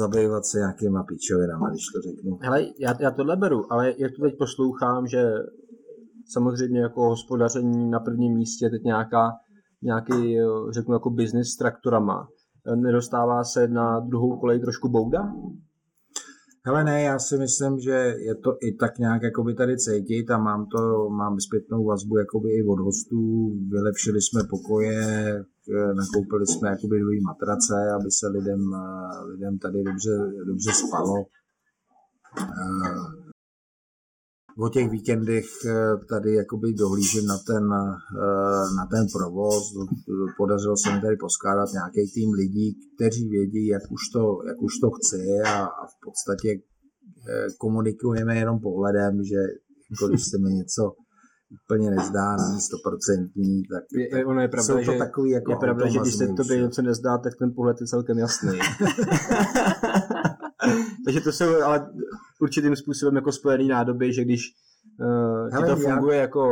zabývat 0.00 0.46
se 0.46 0.58
nějakýma 0.58 1.02
píčovinama, 1.02 1.70
když 1.70 1.86
to 1.94 2.00
řeknu. 2.00 2.38
Hele, 2.40 2.66
já, 2.78 3.02
já 3.02 3.10
tohle 3.10 3.36
beru, 3.36 3.72
ale 3.72 3.94
jak 3.98 4.12
to 4.16 4.22
teď 4.22 4.38
poslouchám, 4.38 5.06
že 5.06 5.22
samozřejmě 6.32 6.80
jako 6.80 7.08
hospodaření 7.08 7.90
na 7.90 8.00
prvním 8.00 8.34
místě 8.34 8.70
teď 8.70 8.82
nějaká, 8.82 9.30
nějaký, 9.82 10.36
řeknu, 10.70 10.94
jako 10.94 11.10
business 11.10 11.48
s 11.48 11.56
traktorama. 11.56 12.28
Eh, 12.68 12.76
Nedostává 12.76 13.44
se 13.44 13.68
na 13.68 14.00
druhou 14.00 14.40
kolej 14.40 14.60
trošku 14.60 14.88
bouda? 14.88 15.32
Hele 16.64 16.84
ne, 16.84 17.02
já 17.02 17.18
si 17.18 17.38
myslím, 17.38 17.78
že 17.80 18.14
je 18.18 18.34
to 18.34 18.56
i 18.60 18.72
tak 18.72 18.98
nějak 18.98 19.22
jakoby 19.22 19.54
tady 19.54 19.76
cítit 19.76 20.30
a 20.30 20.38
mám 20.38 20.66
to, 20.66 21.10
mám 21.10 21.40
zpětnou 21.40 21.84
vazbu 21.84 22.18
jakoby 22.18 22.48
i 22.50 22.66
od 22.66 22.80
hostů, 22.80 23.50
vylepšili 23.68 24.22
jsme 24.22 24.40
pokoje, 24.50 25.00
eh, 25.74 25.94
nakoupili 25.94 26.46
jsme 26.46 26.68
jakoby 26.68 27.00
nový 27.00 27.20
matrace, 27.20 27.74
aby 28.00 28.10
se 28.10 28.28
lidem, 28.28 28.74
eh, 28.74 29.24
lidem 29.24 29.58
tady 29.58 29.82
dobře, 29.82 30.10
dobře 30.46 30.70
spalo. 30.72 31.14
O 34.60 34.68
těch 34.68 34.90
víkendech 34.90 35.44
eh, 35.66 35.96
tady 36.08 36.34
jakoby 36.34 36.72
dohlížím 36.72 37.26
na 37.26 37.38
ten, 37.46 37.64
eh, 37.72 38.74
na 38.76 38.86
ten 38.90 39.06
provoz. 39.12 39.72
Podařilo 40.36 40.76
se 40.76 40.94
mi 40.94 41.00
tady 41.00 41.16
poskládat 41.16 41.68
nějaký 41.72 42.12
tým 42.14 42.32
lidí, 42.32 42.76
kteří 42.94 43.28
vědí, 43.28 43.66
jak 43.66 43.82
už 43.90 44.00
to, 44.12 44.38
jak 44.48 44.62
už 44.62 44.72
to 44.78 44.90
chci 44.90 45.22
a, 45.46 45.64
a 45.64 45.86
v 45.86 45.96
podstatě 46.04 46.48
eh, 46.52 47.46
komunikujeme 47.58 48.38
jenom 48.38 48.60
pohledem, 48.60 49.24
že 49.24 49.40
jako 49.90 50.08
když 50.08 50.24
se 50.24 50.38
mi 50.38 50.50
něco 50.50 50.92
úplně 51.64 51.90
nezdá, 51.90 52.36
není 52.36 52.60
stoprocentní, 52.60 53.62
tak, 53.62 53.84
Je, 53.92 54.18
je, 54.18 54.24
ono 54.26 54.40
je 54.40 54.48
pravda, 54.48 54.66
jsou 54.66 54.74
to 54.74 54.92
že, 54.92 54.98
takový 54.98 55.30
jako 55.30 55.52
je 55.52 55.56
pravda, 55.56 55.88
že 55.88 55.98
když 55.98 56.14
se 56.14 56.24
jo. 56.24 56.66
něco 56.66 56.82
nezdá, 56.82 57.18
tak 57.18 57.32
ten 57.38 57.52
pohled 57.56 57.76
je 57.80 57.86
celkem 57.86 58.18
jasný. 58.18 58.58
Takže 61.04 61.20
to 61.20 61.32
jsou 61.32 61.62
ale 61.62 61.90
určitým 62.40 62.76
způsobem 62.76 63.16
jako 63.16 63.32
spojený 63.32 63.68
nádoby, 63.68 64.12
že 64.12 64.24
když 64.24 64.42
uh, 65.00 65.58
ti 65.60 65.64
to 65.74 65.82
já- 65.82 65.94
funguje 65.94 66.18
jako 66.18 66.42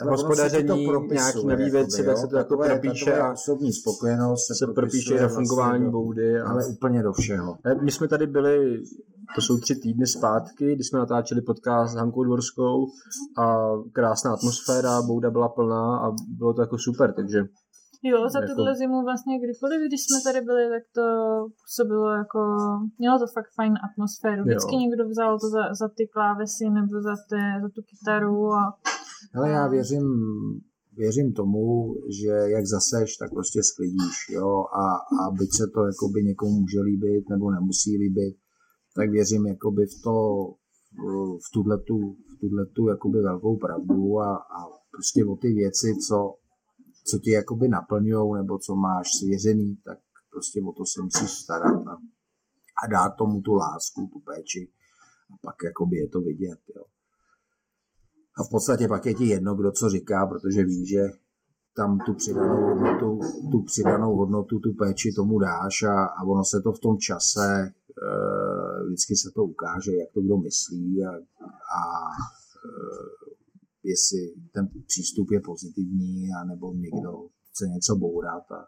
Ale 0.00 0.10
hospodaření, 0.10 0.68
to 0.68 0.76
propisuje, 0.88 1.14
nějaký 1.20 1.46
nový 1.46 1.70
věci, 1.70 2.04
tak 2.04 2.16
se 2.18 2.26
to 2.26 2.36
jako 2.36 2.56
Takové- 2.56 2.68
propíše 2.80 3.14
a 3.18 3.32
osobní 3.32 3.72
spokojenost 3.72 4.46
se, 4.46 4.54
se 4.66 4.72
propíše 4.72 5.20
na 5.20 5.28
fungování 5.28 5.70
vlastně 5.70 5.84
do, 5.84 5.90
boudy. 5.92 6.40
A... 6.40 6.48
ale 6.50 6.66
úplně 6.66 7.02
do 7.02 7.12
všeho. 7.12 7.56
Eh, 7.66 7.74
My 7.74 7.90
jsme 7.92 8.08
tady 8.08 8.26
byli, 8.26 8.82
to 9.34 9.40
jsou 9.40 9.58
tři 9.58 9.74
týdny 9.76 10.06
zpátky, 10.06 10.74
kdy 10.74 10.84
jsme 10.84 10.98
natáčeli 10.98 11.40
podcast 11.40 11.92
s 11.92 11.96
Hankou 11.96 12.24
Dvorskou 12.24 12.86
a 13.38 13.68
krásná 13.92 14.32
atmosféra, 14.32 15.02
bouda 15.02 15.30
byla 15.30 15.48
plná 15.48 15.98
a 15.98 16.12
bylo 16.28 16.54
to 16.54 16.60
jako 16.60 16.78
super, 16.78 17.12
takže 17.16 17.38
Jo, 18.02 18.28
za 18.28 18.40
Jako- 18.40 18.54
tuhle 18.54 18.76
zimu 18.76 19.02
vlastně 19.02 19.38
kdykoliv, 19.38 19.78
když 19.88 20.00
jsme 20.04 20.18
tady 20.32 20.40
byli, 20.44 20.62
tak 20.74 20.82
to 20.94 21.04
působilo 21.62 22.10
jako, 22.10 22.40
mělo 22.98 23.18
to 23.18 23.26
fakt 23.36 23.50
fajn 23.54 23.74
atmosféru. 23.88 24.42
Vždycky 24.42 24.74
Jo. 24.74 24.80
někdo 24.80 25.08
vzal 25.08 25.38
to 25.38 25.48
za, 25.48 25.62
za 25.80 25.88
ty 25.96 26.06
klávesy 26.14 26.64
nebo 26.70 27.02
za, 27.08 27.14
ty, 27.30 27.40
za 27.62 27.68
tu 27.74 27.80
kytaru 27.90 28.52
a 28.52 28.62
Ale 29.36 29.50
já 29.50 29.68
věřím, 29.68 30.06
věřím 30.96 31.32
tomu, 31.32 31.94
že 32.20 32.32
jak 32.56 32.64
zaseš, 32.66 33.16
tak 33.16 33.30
prostě 33.30 33.60
sklidíš, 33.62 34.16
jo, 34.30 34.64
a, 34.82 34.84
a 35.20 35.30
byť 35.38 35.50
se 35.58 35.66
to 35.74 35.80
jakoby 35.86 36.22
někomu 36.24 36.60
může 36.60 36.80
líbit 36.80 37.24
nebo 37.30 37.50
nemusí 37.50 37.96
líbit, 37.98 38.36
tak 38.96 39.10
věřím 39.10 39.46
jakoby 39.46 39.86
v 39.86 40.02
to, 40.04 40.14
v 41.46 41.48
tuhletu, 41.54 41.98
v 42.36 42.40
tuhletu 42.40 42.88
jakoby 42.88 43.18
velkou 43.22 43.56
pravdu 43.56 44.18
a, 44.20 44.36
a 44.36 44.58
prostě 44.92 45.24
o 45.24 45.36
ty 45.36 45.48
věci, 45.52 45.94
co, 46.08 46.34
co 47.06 47.18
ti 47.18 47.30
jakoby 47.30 47.68
naplňujou 47.68 48.34
nebo 48.34 48.58
co 48.58 48.76
máš 48.76 49.06
svěřený, 49.18 49.76
tak 49.84 49.98
prostě 50.30 50.60
o 50.68 50.72
to 50.72 50.86
se 50.86 51.02
musíš 51.02 51.30
starat 51.30 51.86
a, 51.86 51.94
a 52.84 52.86
dát 52.90 53.10
tomu 53.10 53.40
tu 53.40 53.54
lásku, 53.54 54.10
tu 54.12 54.20
péči 54.20 54.72
a 55.32 55.36
pak 55.42 55.56
jakoby 55.64 55.96
je 55.96 56.08
to 56.08 56.20
vidět, 56.20 56.58
jo. 56.76 56.84
A 58.38 58.44
v 58.44 58.50
podstatě 58.50 58.88
pak 58.88 59.06
je 59.06 59.14
ti 59.14 59.26
jedno, 59.26 59.54
kdo 59.54 59.72
co 59.72 59.90
říká, 59.90 60.26
protože 60.26 60.64
ví, 60.64 60.86
že 60.86 61.02
tam 61.76 61.98
tu 61.98 62.14
přidanou 62.14 62.64
hodnotu, 62.64 63.20
tu 63.50 63.62
přidanou 63.62 64.16
hodnotu, 64.16 64.58
tu 64.58 64.72
péči 64.72 65.12
tomu 65.12 65.38
dáš 65.38 65.82
a, 65.82 66.04
a 66.04 66.22
ono 66.22 66.44
se 66.44 66.60
to 66.60 66.72
v 66.72 66.80
tom 66.80 66.98
čase, 66.98 67.48
e, 67.62 67.72
vždycky 68.86 69.16
se 69.16 69.30
to 69.34 69.44
ukáže, 69.44 69.96
jak 69.96 70.12
to 70.14 70.20
kdo 70.20 70.36
myslí 70.36 71.04
a, 71.04 71.10
a 71.78 71.80
e, 72.66 73.35
jestli 73.92 74.20
ten 74.54 74.68
přístup 74.86 75.30
je 75.30 75.40
pozitivní, 75.40 76.28
anebo 76.42 76.74
někdo 76.74 77.10
chce 77.48 77.64
něco 77.74 77.96
bourat. 77.96 78.46
A, 78.58 78.60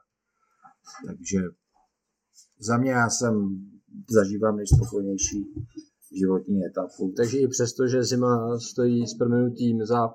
takže 1.06 1.38
za 2.60 2.76
mě 2.78 2.90
já 2.90 3.10
jsem 3.10 3.34
zažívám 4.10 4.56
nejspokojnější 4.56 5.40
životní 6.12 6.64
etapu. 6.66 7.12
Takže 7.16 7.38
i 7.38 7.48
přesto, 7.48 7.86
že 7.86 8.04
zima 8.04 8.58
stojí 8.58 9.06
s 9.06 9.14
proměnutím 9.14 9.86
za 9.86 10.08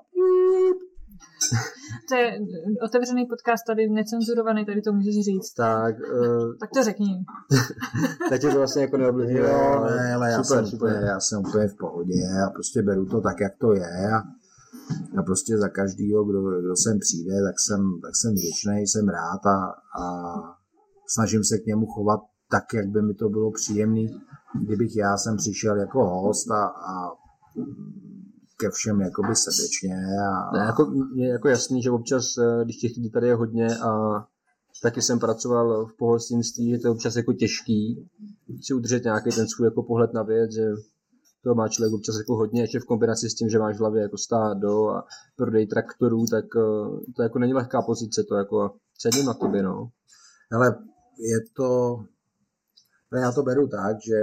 to 2.09 2.15
je 2.15 2.39
otevřený 2.85 3.25
podcast 3.25 3.63
tady, 3.67 3.89
necenzurovaný, 3.89 4.65
tady 4.65 4.81
to 4.81 4.93
můžeš 4.93 5.15
říct. 5.15 5.53
tak, 5.53 5.95
uh, 5.99 6.55
Tak 6.59 6.69
to 6.75 6.83
řekni. 6.83 7.25
tak 8.29 8.41
tě 8.41 8.47
to 8.47 8.57
vlastně 8.57 8.81
jako 8.81 8.97
neoblivňuje. 8.97 9.43
Jo, 9.43 9.85
ne, 9.89 10.13
ale 10.13 10.31
já, 10.31 10.43
super, 10.43 10.57
jsem 10.57 10.67
super. 10.67 10.89
úplně, 10.89 11.05
já 11.07 11.19
jsem 11.19 11.39
úplně 11.39 11.67
v 11.67 11.75
pohodě 11.75 12.13
a 12.47 12.49
prostě 12.49 12.81
beru 12.81 13.05
to 13.05 13.21
tak, 13.21 13.39
jak 13.41 13.57
to 13.57 13.73
je 13.73 14.11
a, 14.15 14.17
a 15.17 15.23
prostě 15.23 15.57
za 15.57 15.69
každýho, 15.69 16.23
kdo, 16.23 16.41
kdo 16.61 16.75
sem 16.75 16.99
přijde, 16.99 17.33
tak 17.47 17.55
jsem, 17.65 17.81
tak 18.01 18.11
jsem 18.15 18.31
vděčný, 18.31 18.87
jsem 18.87 19.07
rád 19.09 19.45
a, 19.45 19.57
a 20.01 20.03
snažím 21.07 21.43
se 21.43 21.57
k 21.57 21.65
němu 21.65 21.85
chovat 21.85 22.19
tak, 22.51 22.73
jak 22.73 22.87
by 22.87 23.01
mi 23.01 23.13
to 23.13 23.29
bylo 23.29 23.51
příjemný, 23.51 24.07
kdybych 24.65 24.95
já 24.95 25.17
sem 25.17 25.37
přišel 25.37 25.77
jako 25.77 26.05
host 26.05 26.51
a, 26.51 26.65
a 26.65 27.11
ke 28.59 28.69
všem 28.69 29.01
jakoby 29.01 29.35
srdečně 29.35 29.95
a, 30.29 30.57
Ne, 30.57 30.65
jako, 30.65 30.91
je 31.15 31.29
jako 31.29 31.49
jasný, 31.49 31.81
že 31.81 31.91
občas, 31.91 32.25
eh, 32.37 32.65
když 32.65 32.77
těch 32.77 32.91
lidí 32.97 33.11
tady 33.11 33.27
je 33.27 33.35
hodně 33.35 33.77
a 33.77 33.89
taky 34.81 35.01
jsem 35.01 35.19
pracoval 35.19 35.85
v 35.85 35.97
pohostinství, 35.97 36.69
je 36.69 36.79
to 36.79 36.91
občas 36.91 37.15
jako 37.15 37.33
těžký 37.33 38.09
si 38.61 38.73
udržet 38.73 39.03
nějaký 39.03 39.29
ten 39.29 39.47
svůj 39.47 39.67
jako 39.67 39.83
pohled 39.83 40.13
na 40.13 40.23
věc, 40.23 40.53
že 40.53 40.65
to 41.43 41.55
má 41.55 41.67
člověk 41.67 41.93
občas 41.93 42.15
jako 42.15 42.35
hodně, 42.35 42.61
ještě 42.61 42.79
v 42.79 42.85
kombinaci 42.85 43.29
s 43.29 43.35
tím, 43.35 43.49
že 43.49 43.59
máš 43.59 43.75
v 43.75 43.79
hlavě 43.79 44.01
jako 44.01 44.17
stádo 44.17 44.89
a 44.89 45.05
prodej 45.35 45.67
traktorů, 45.67 46.25
tak 46.31 46.45
eh, 46.45 47.11
to 47.15 47.23
jako 47.23 47.39
není 47.39 47.53
lehká 47.53 47.81
pozice, 47.81 48.23
to 48.23 48.35
jako 48.35 48.75
cením 48.97 49.25
na 49.25 49.33
tobě, 49.33 49.63
no. 49.63 49.89
Ale 50.51 50.67
je 51.19 51.39
to, 51.55 51.97
no 53.11 53.19
já 53.19 53.31
to 53.31 53.43
beru 53.43 53.67
tak, 53.67 53.97
že, 54.07 54.19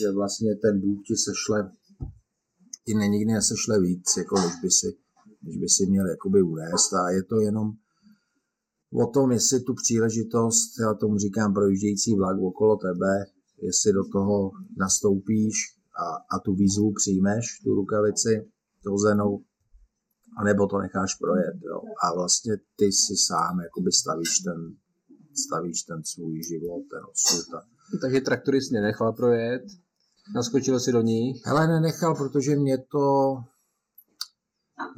že 0.00 0.10
vlastně 0.10 0.54
ten 0.54 0.80
Bůh 0.80 0.98
ti 1.06 1.14
sešle, 1.16 1.72
ti 2.86 2.94
ne, 2.94 3.08
nikdy 3.08 3.32
nesešle 3.32 3.80
víc, 3.80 4.16
jako 4.16 4.34
než 4.36 4.52
by 4.62 4.70
si, 4.70 4.96
než 5.42 5.56
by 5.56 5.68
si 5.68 5.86
měl 5.86 6.06
jakoby 6.08 6.42
unést 6.42 6.92
a 6.92 7.10
je 7.10 7.22
to 7.22 7.40
jenom 7.40 7.72
o 8.94 9.06
tom, 9.06 9.32
jestli 9.32 9.60
tu 9.60 9.74
příležitost, 9.74 10.80
já 10.80 10.94
tomu 10.94 11.18
říkám 11.18 11.54
projíždějící 11.54 12.14
vlak 12.14 12.36
okolo 12.40 12.76
tebe, 12.76 13.24
jestli 13.62 13.92
do 13.92 14.04
toho 14.12 14.50
nastoupíš 14.78 15.75
a, 16.04 16.36
a 16.36 16.38
tu 16.44 16.54
výzvu 16.54 16.92
přijmeš, 16.92 17.44
tu 17.64 17.74
rukavici 17.74 18.50
hozenou, 18.86 19.44
anebo 20.38 20.66
to 20.66 20.78
necháš 20.78 21.14
projet. 21.14 21.56
Jo. 21.70 21.80
A 22.04 22.14
vlastně 22.14 22.56
ty 22.76 22.92
si 22.92 23.14
sám 23.16 23.60
jakoby 23.60 23.92
stavíš 23.92 24.38
ten, 24.38 24.60
stavíš 25.46 25.82
ten 25.82 26.04
svůj 26.04 26.42
život, 26.42 26.82
ten 26.90 27.02
osud. 27.12 27.54
A... 27.54 27.60
Takže 28.00 28.20
traktorist 28.20 28.72
nenechal 28.72 29.12
projet, 29.12 29.62
naskočil 30.34 30.80
si 30.80 30.92
do 30.92 31.02
nich. 31.02 31.42
Hele, 31.46 31.66
nenechal, 31.66 32.14
protože 32.14 32.56
mě 32.56 32.78
to... 32.78 33.36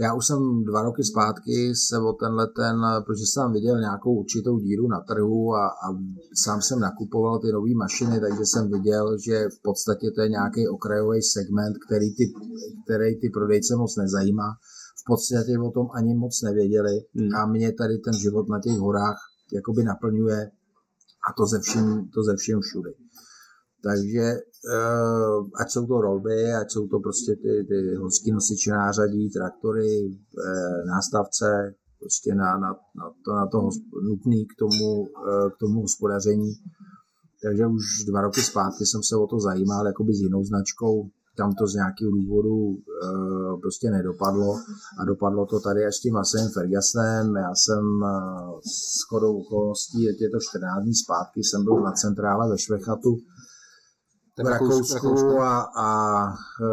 Já 0.00 0.14
už 0.14 0.26
jsem 0.26 0.64
dva 0.64 0.82
roky 0.82 1.04
zpátky 1.04 1.74
se 1.74 1.98
o 1.98 2.12
tenhle 2.12 2.46
ten, 2.46 2.76
protože 3.06 3.24
jsem 3.26 3.52
viděl 3.52 3.80
nějakou 3.80 4.12
určitou 4.20 4.58
díru 4.58 4.88
na 4.88 5.00
trhu 5.00 5.54
a, 5.54 5.66
a 5.66 5.86
sám 6.44 6.62
jsem 6.62 6.80
nakupoval 6.80 7.38
ty 7.38 7.52
nové 7.52 7.74
mašiny, 7.74 8.20
takže 8.20 8.42
jsem 8.46 8.70
viděl, 8.70 9.18
že 9.26 9.36
v 9.56 9.62
podstatě 9.62 10.06
to 10.14 10.20
je 10.22 10.28
nějaký 10.28 10.68
okrajový 10.68 11.22
segment, 11.22 11.74
který 11.86 12.14
ty, 12.14 12.24
který 12.84 13.20
ty 13.20 13.30
prodejce 13.30 13.76
moc 13.76 13.96
nezajímá. 13.96 14.48
V 15.00 15.04
podstatě 15.06 15.58
o 15.58 15.70
tom 15.70 15.86
ani 15.94 16.14
moc 16.14 16.42
nevěděli 16.42 16.94
Hmm. 17.14 17.34
a 17.34 17.46
mě 17.46 17.72
tady 17.72 17.98
ten 17.98 18.14
život 18.18 18.48
na 18.48 18.60
těch 18.60 18.78
horách 18.78 19.18
jakoby 19.54 19.84
naplňuje 19.84 20.50
a 21.28 21.28
to 21.36 21.46
ze 21.46 21.60
vším, 21.60 22.08
to 22.14 22.22
ze 22.22 22.36
vším 22.36 22.60
všudy. 22.60 22.90
Takže 23.82 24.24
uh, 24.74 25.48
ať 25.60 25.70
jsou 25.70 25.86
to 25.86 26.00
rolby, 26.00 26.52
ať 26.52 26.70
jsou 26.70 26.88
to 26.88 26.98
prostě 27.00 27.36
ty, 27.36 27.64
ty 27.68 27.94
horský 27.94 28.32
nosiče 28.32 28.70
nářadí, 28.70 29.30
traktory, 29.30 30.18
eh, 30.46 30.84
nástavce, 30.86 31.74
prostě 32.00 32.34
na, 32.34 32.58
na, 32.58 32.68
na 32.96 33.10
to, 33.24 33.32
na 33.32 33.46
to 33.46 33.68
nutný 34.02 34.46
k 34.46 34.54
tomu, 34.58 35.06
eh, 35.06 35.50
k 35.50 35.56
tomu 35.60 35.80
hospodaření. 35.80 36.52
Takže 37.42 37.66
už 37.66 37.84
dva 38.06 38.20
roky 38.20 38.40
zpátky 38.40 38.86
jsem 38.86 39.02
se 39.02 39.16
o 39.16 39.26
to 39.26 39.40
zajímal 39.40 39.86
jakoby 39.86 40.14
s 40.14 40.20
jinou 40.20 40.44
značkou, 40.44 41.10
tam 41.38 41.52
to 41.54 41.66
z 41.66 41.74
nějakého 41.74 42.10
důvodu 42.10 42.56
uh, 42.56 43.60
prostě 43.60 43.90
nedopadlo 43.90 44.50
a 44.98 45.04
dopadlo 45.04 45.46
to 45.46 45.60
tady 45.60 45.86
až 45.86 45.96
s 45.96 46.00
tím 46.00 46.14
Vasem 46.14 46.48
Fergusonem. 46.54 47.36
Já 47.36 47.52
jsem 47.54 47.84
uh, 48.02 48.60
s 48.60 49.02
chodou 49.08 49.32
okolností, 49.42 50.02
je 50.02 50.30
to 50.30 50.38
14 50.40 50.82
dní 50.84 50.94
zpátky, 50.94 51.40
jsem 51.44 51.64
byl 51.64 51.76
na 51.80 51.92
centrále 51.92 52.50
ve 52.50 52.58
Švechatu 52.58 53.18
v 54.44 54.46
Rakousku 54.46 55.40
a, 55.40 55.60
a 55.60 55.88
e, 56.28 56.68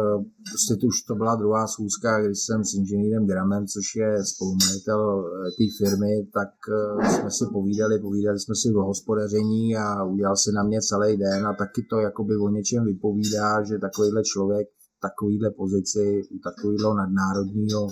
prostě 0.50 0.72
to 0.80 0.86
už 0.86 1.02
to 1.02 1.14
byla 1.14 1.34
druhá 1.36 1.66
schůzka, 1.66 2.22
když 2.22 2.38
jsem 2.38 2.64
s 2.64 2.74
inženýrem 2.74 3.26
Gramem, 3.26 3.66
což 3.66 3.86
je 3.96 4.24
spolumajitel 4.24 5.00
e, 5.02 5.50
té 5.58 5.66
firmy, 5.78 6.12
tak 6.38 6.52
e, 6.68 7.10
jsme 7.12 7.30
si 7.30 7.44
povídali, 7.52 7.98
povídali 7.98 8.38
jsme 8.40 8.54
si 8.54 8.68
o 8.74 8.82
hospodaření 8.82 9.76
a 9.76 10.04
udělal 10.04 10.36
si 10.36 10.52
na 10.52 10.62
mě 10.62 10.80
celý 10.80 11.16
den 11.16 11.46
a 11.46 11.54
taky 11.54 11.86
to 11.90 11.96
jakoby 12.00 12.36
o 12.36 12.48
něčem 12.48 12.84
vypovídá, 12.84 13.62
že 13.64 13.78
takovýhle 13.78 14.22
člověk 14.22 14.66
v 14.68 15.00
takovýhle 15.00 15.50
pozici 15.50 16.22
u 16.34 16.38
takovýhle 16.48 16.94
nadnárodního 16.94 17.88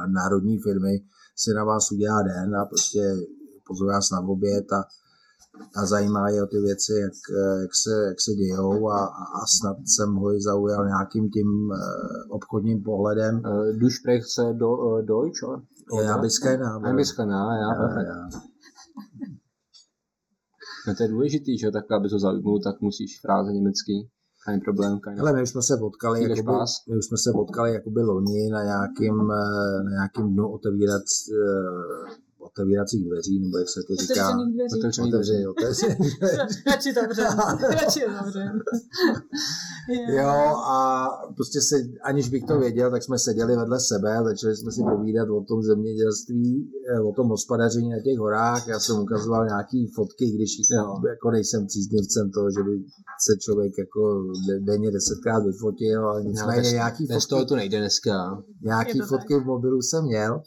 nadnárodní 0.00 0.58
firmy 0.58 0.94
si 1.36 1.50
na 1.54 1.64
vás 1.64 1.92
udělá 1.92 2.22
den 2.22 2.56
a 2.56 2.64
prostě 2.66 3.02
pozve 3.66 3.86
vás 3.86 4.10
na 4.10 4.20
oběd 4.20 4.72
a 4.72 4.80
a 5.76 5.86
zajímá 5.86 6.28
je 6.30 6.42
o 6.42 6.46
ty 6.46 6.58
věci, 6.58 6.92
jak, 6.92 7.12
jak, 7.60 7.70
se, 7.82 8.04
jak 8.08 8.20
se 8.20 8.32
dějou 8.32 8.88
a, 8.88 8.98
a 9.06 9.46
snad 9.58 9.76
jsem 9.86 10.14
ho 10.14 10.34
i 10.34 10.40
zaujal 10.42 10.86
nějakým 10.86 11.30
tím 11.30 11.48
eh, 11.72 11.78
obchodním 12.30 12.82
pohledem. 12.82 13.34
Uh, 13.36 13.78
du 13.80 13.90
sprichst 13.90 14.38
do, 14.52 15.02
Deutsch? 15.02 15.42
oder? 15.42 15.60
Ja, 16.04 16.18
bisschen, 16.18 16.64
aber- 16.64 16.88
Ein 16.88 16.96
bisschen, 16.96 17.28
ja, 17.30 17.44
ja, 17.62 17.70
Ja. 18.02 18.28
No 20.88 20.94
to 20.94 21.02
je 21.02 21.08
důležitý, 21.08 21.58
že 21.58 21.70
tak, 21.70 21.90
aby 21.92 22.08
to 22.08 22.18
zaujmul, 22.18 22.60
tak 22.60 22.80
musíš 22.80 23.20
fráze 23.20 23.52
německý. 23.52 24.08
Kein 24.44 24.60
problém, 24.60 25.00
kein 25.00 25.16
Hele, 25.16 25.32
my 25.32 25.42
už 25.42 25.50
jsme 25.50 25.62
se 25.62 25.76
potkali, 25.76 26.22
jakoby, 26.22 26.52
my 26.88 26.96
už 26.98 27.04
jsme 27.06 27.18
se 27.18 27.30
potkali 27.32 27.72
jakoby 27.74 28.00
loni 28.02 28.50
na 28.50 28.64
nějakým, 28.64 29.30
eh, 29.30 29.82
na 29.84 29.90
nějakým 29.90 30.26
dnu 30.34 30.52
otevírat, 30.52 31.02
eh, 31.02 32.27
otevíracích 32.50 33.04
dveří, 33.08 33.40
nebo 33.40 33.58
jak 33.58 33.68
se 33.68 33.80
to 33.88 33.94
říká. 33.96 34.28
Otevřených 34.28 34.54
dveří. 34.54 34.78
Otevřený 34.78 35.08
Otevřený, 35.08 35.46
otevřený 35.46 36.10
Radši 36.66 36.90
zavřem. 36.94 37.26
Radši 37.70 38.00
zavřem. 38.16 38.58
Jo, 40.16 40.28
a 40.76 41.08
prostě 41.36 41.60
se, 41.60 41.76
aniž 42.04 42.28
bych 42.28 42.44
to 42.44 42.58
věděl, 42.58 42.90
tak 42.90 43.02
jsme 43.02 43.18
seděli 43.18 43.56
vedle 43.56 43.80
sebe 43.80 44.16
a 44.16 44.24
začali 44.24 44.56
jsme 44.56 44.72
si 44.72 44.80
povídat 44.96 45.28
o 45.28 45.44
tom 45.48 45.62
zemědělství, 45.62 46.70
eh, 46.96 47.00
o 47.00 47.12
tom 47.12 47.28
hospodaření 47.28 47.90
na 47.90 48.00
těch 48.04 48.18
horách. 48.18 48.68
Já 48.68 48.78
jsem 48.80 48.96
ukazoval 48.98 49.44
nějaký 49.46 49.92
fotky, 49.94 50.30
když 50.30 50.50
Jo. 50.70 51.00
jako 51.08 51.30
nejsem 51.30 51.66
příznivcem 51.66 52.30
toho, 52.30 52.50
že 52.50 52.62
by 52.62 52.84
se 53.26 53.36
člověk 53.38 53.72
jako 53.78 54.22
de- 54.48 54.60
denně 54.60 54.90
desetkrát 54.90 55.44
vyfotil, 55.44 56.08
ale 56.08 56.24
nicméně 56.24 56.60
bez- 56.62 56.72
nějaký 56.72 57.06
Bez 57.06 57.14
fotky, 57.16 57.28
toho 57.30 57.44
to 57.44 57.56
nejde 57.56 57.78
dneska. 57.78 58.42
nějaký 58.62 59.00
fotky 59.00 59.34
v 59.40 59.44
mobilu 59.44 59.82
jsem 59.82 60.04
měl. 60.04 60.42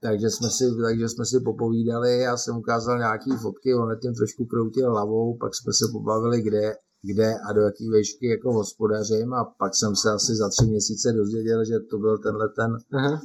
Takže 0.00 0.30
jsme, 0.30 0.50
si, 0.50 0.64
takže 0.82 1.08
jsme 1.08 1.24
si 1.26 1.40
popovídali, 1.40 2.18
já 2.18 2.36
jsem 2.36 2.56
ukázal 2.56 2.98
nějaký 2.98 3.30
fotky, 3.42 3.74
on 3.74 3.88
nad 3.88 4.00
tím 4.00 4.14
trošku 4.14 4.44
kroutil 4.44 4.90
hlavou, 4.90 5.36
pak 5.36 5.54
jsme 5.54 5.72
se 5.72 5.84
pobavili, 5.92 6.42
kde, 6.42 6.74
kde 7.02 7.34
a 7.48 7.52
do 7.52 7.60
jaký 7.60 7.90
výšky 7.90 8.26
jako 8.26 8.52
hospodařím 8.52 9.34
a 9.34 9.44
pak 9.58 9.72
jsem 9.76 9.96
se 9.96 10.10
asi 10.10 10.34
za 10.36 10.48
tři 10.48 10.66
měsíce 10.66 11.12
dozvěděl, 11.12 11.64
že 11.64 11.74
to 11.90 11.98
byl 11.98 12.18
tenhle 12.18 12.48
ten, 12.48 12.98
Aha. 12.98 13.20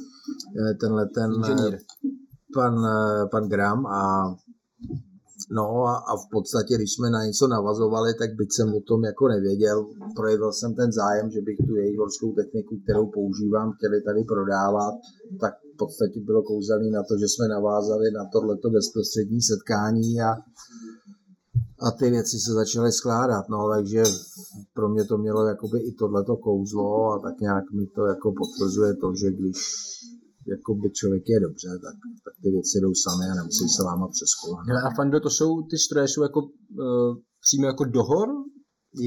eh, 0.70 0.74
tenhle 0.74 1.06
ten 1.06 1.32
Inženýr. 1.34 1.74
eh, 1.74 1.78
pan, 2.54 2.86
eh, 2.86 3.26
pan 3.30 3.48
Gram 3.48 3.86
a 3.86 4.02
No 5.50 5.84
a, 5.86 5.94
a 5.96 6.16
v 6.16 6.26
podstatě, 6.30 6.74
když 6.74 6.94
jsme 6.94 7.10
na 7.10 7.24
něco 7.24 7.48
navazovali, 7.48 8.14
tak 8.14 8.30
byť 8.34 8.48
jsem 8.52 8.74
o 8.74 8.80
tom 8.80 9.04
jako 9.04 9.28
nevěděl, 9.28 9.86
projevil 10.16 10.52
jsem 10.52 10.74
ten 10.74 10.92
zájem, 10.92 11.30
že 11.30 11.40
bych 11.40 11.56
tu 11.66 11.76
jejich 11.76 11.98
horskou 11.98 12.32
techniku, 12.32 12.76
kterou 12.84 13.06
používám, 13.06 13.72
chtěli 13.72 14.02
tady 14.02 14.24
prodávat, 14.24 14.94
tak 15.40 15.54
podstatě 15.82 16.18
bylo 16.20 16.42
kouzelný 16.42 16.90
na 16.90 17.02
to, 17.08 17.14
že 17.20 17.26
jsme 17.28 17.46
navázali 17.56 18.06
na 18.18 18.24
tohleto 18.34 18.66
bezprostřední 18.76 19.40
setkání 19.50 20.10
a, 20.28 20.30
a 21.86 21.88
ty 21.98 22.06
věci 22.16 22.36
se 22.46 22.52
začaly 22.60 22.92
skládat, 22.92 23.44
no, 23.54 23.58
takže 23.74 24.02
pro 24.76 24.86
mě 24.88 25.04
to 25.04 25.18
mělo 25.18 25.40
jakoby 25.52 25.78
i 25.88 25.92
tohleto 26.02 26.36
kouzlo 26.36 27.12
a 27.14 27.18
tak 27.26 27.40
nějak 27.40 27.64
mi 27.78 27.86
to 27.96 28.02
jako 28.12 28.28
potvrzuje 28.42 28.92
to, 29.02 29.08
že 29.20 29.28
když 29.38 29.58
jakoby 30.54 30.90
člověk 30.98 31.24
je 31.28 31.40
dobře, 31.40 31.68
tak, 31.84 31.96
tak 32.24 32.34
ty 32.42 32.48
věci 32.50 32.80
jdou 32.80 32.94
sami 33.04 33.24
a 33.30 33.34
nemusí 33.34 33.68
se 33.76 33.82
lámat 33.82 34.10
přes 34.16 34.30
kolena. 34.40 34.62
Hele, 34.68 34.80
a 34.86 34.90
Fando, 34.96 35.20
to 35.20 35.30
jsou, 35.30 35.62
ty 35.70 35.76
stroje 35.78 36.08
jsou 36.08 36.22
jako 36.22 36.40
uh, 36.40 37.12
přímo 37.44 37.66
jako 37.66 37.84
dohor? 37.84 38.28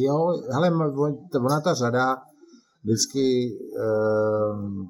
Jo, 0.06 0.18
hele, 0.54 0.68
ona 1.48 1.62
ta 1.62 1.74
řada 1.74 2.16
vždycky, 2.84 3.26
uh, 3.84 4.86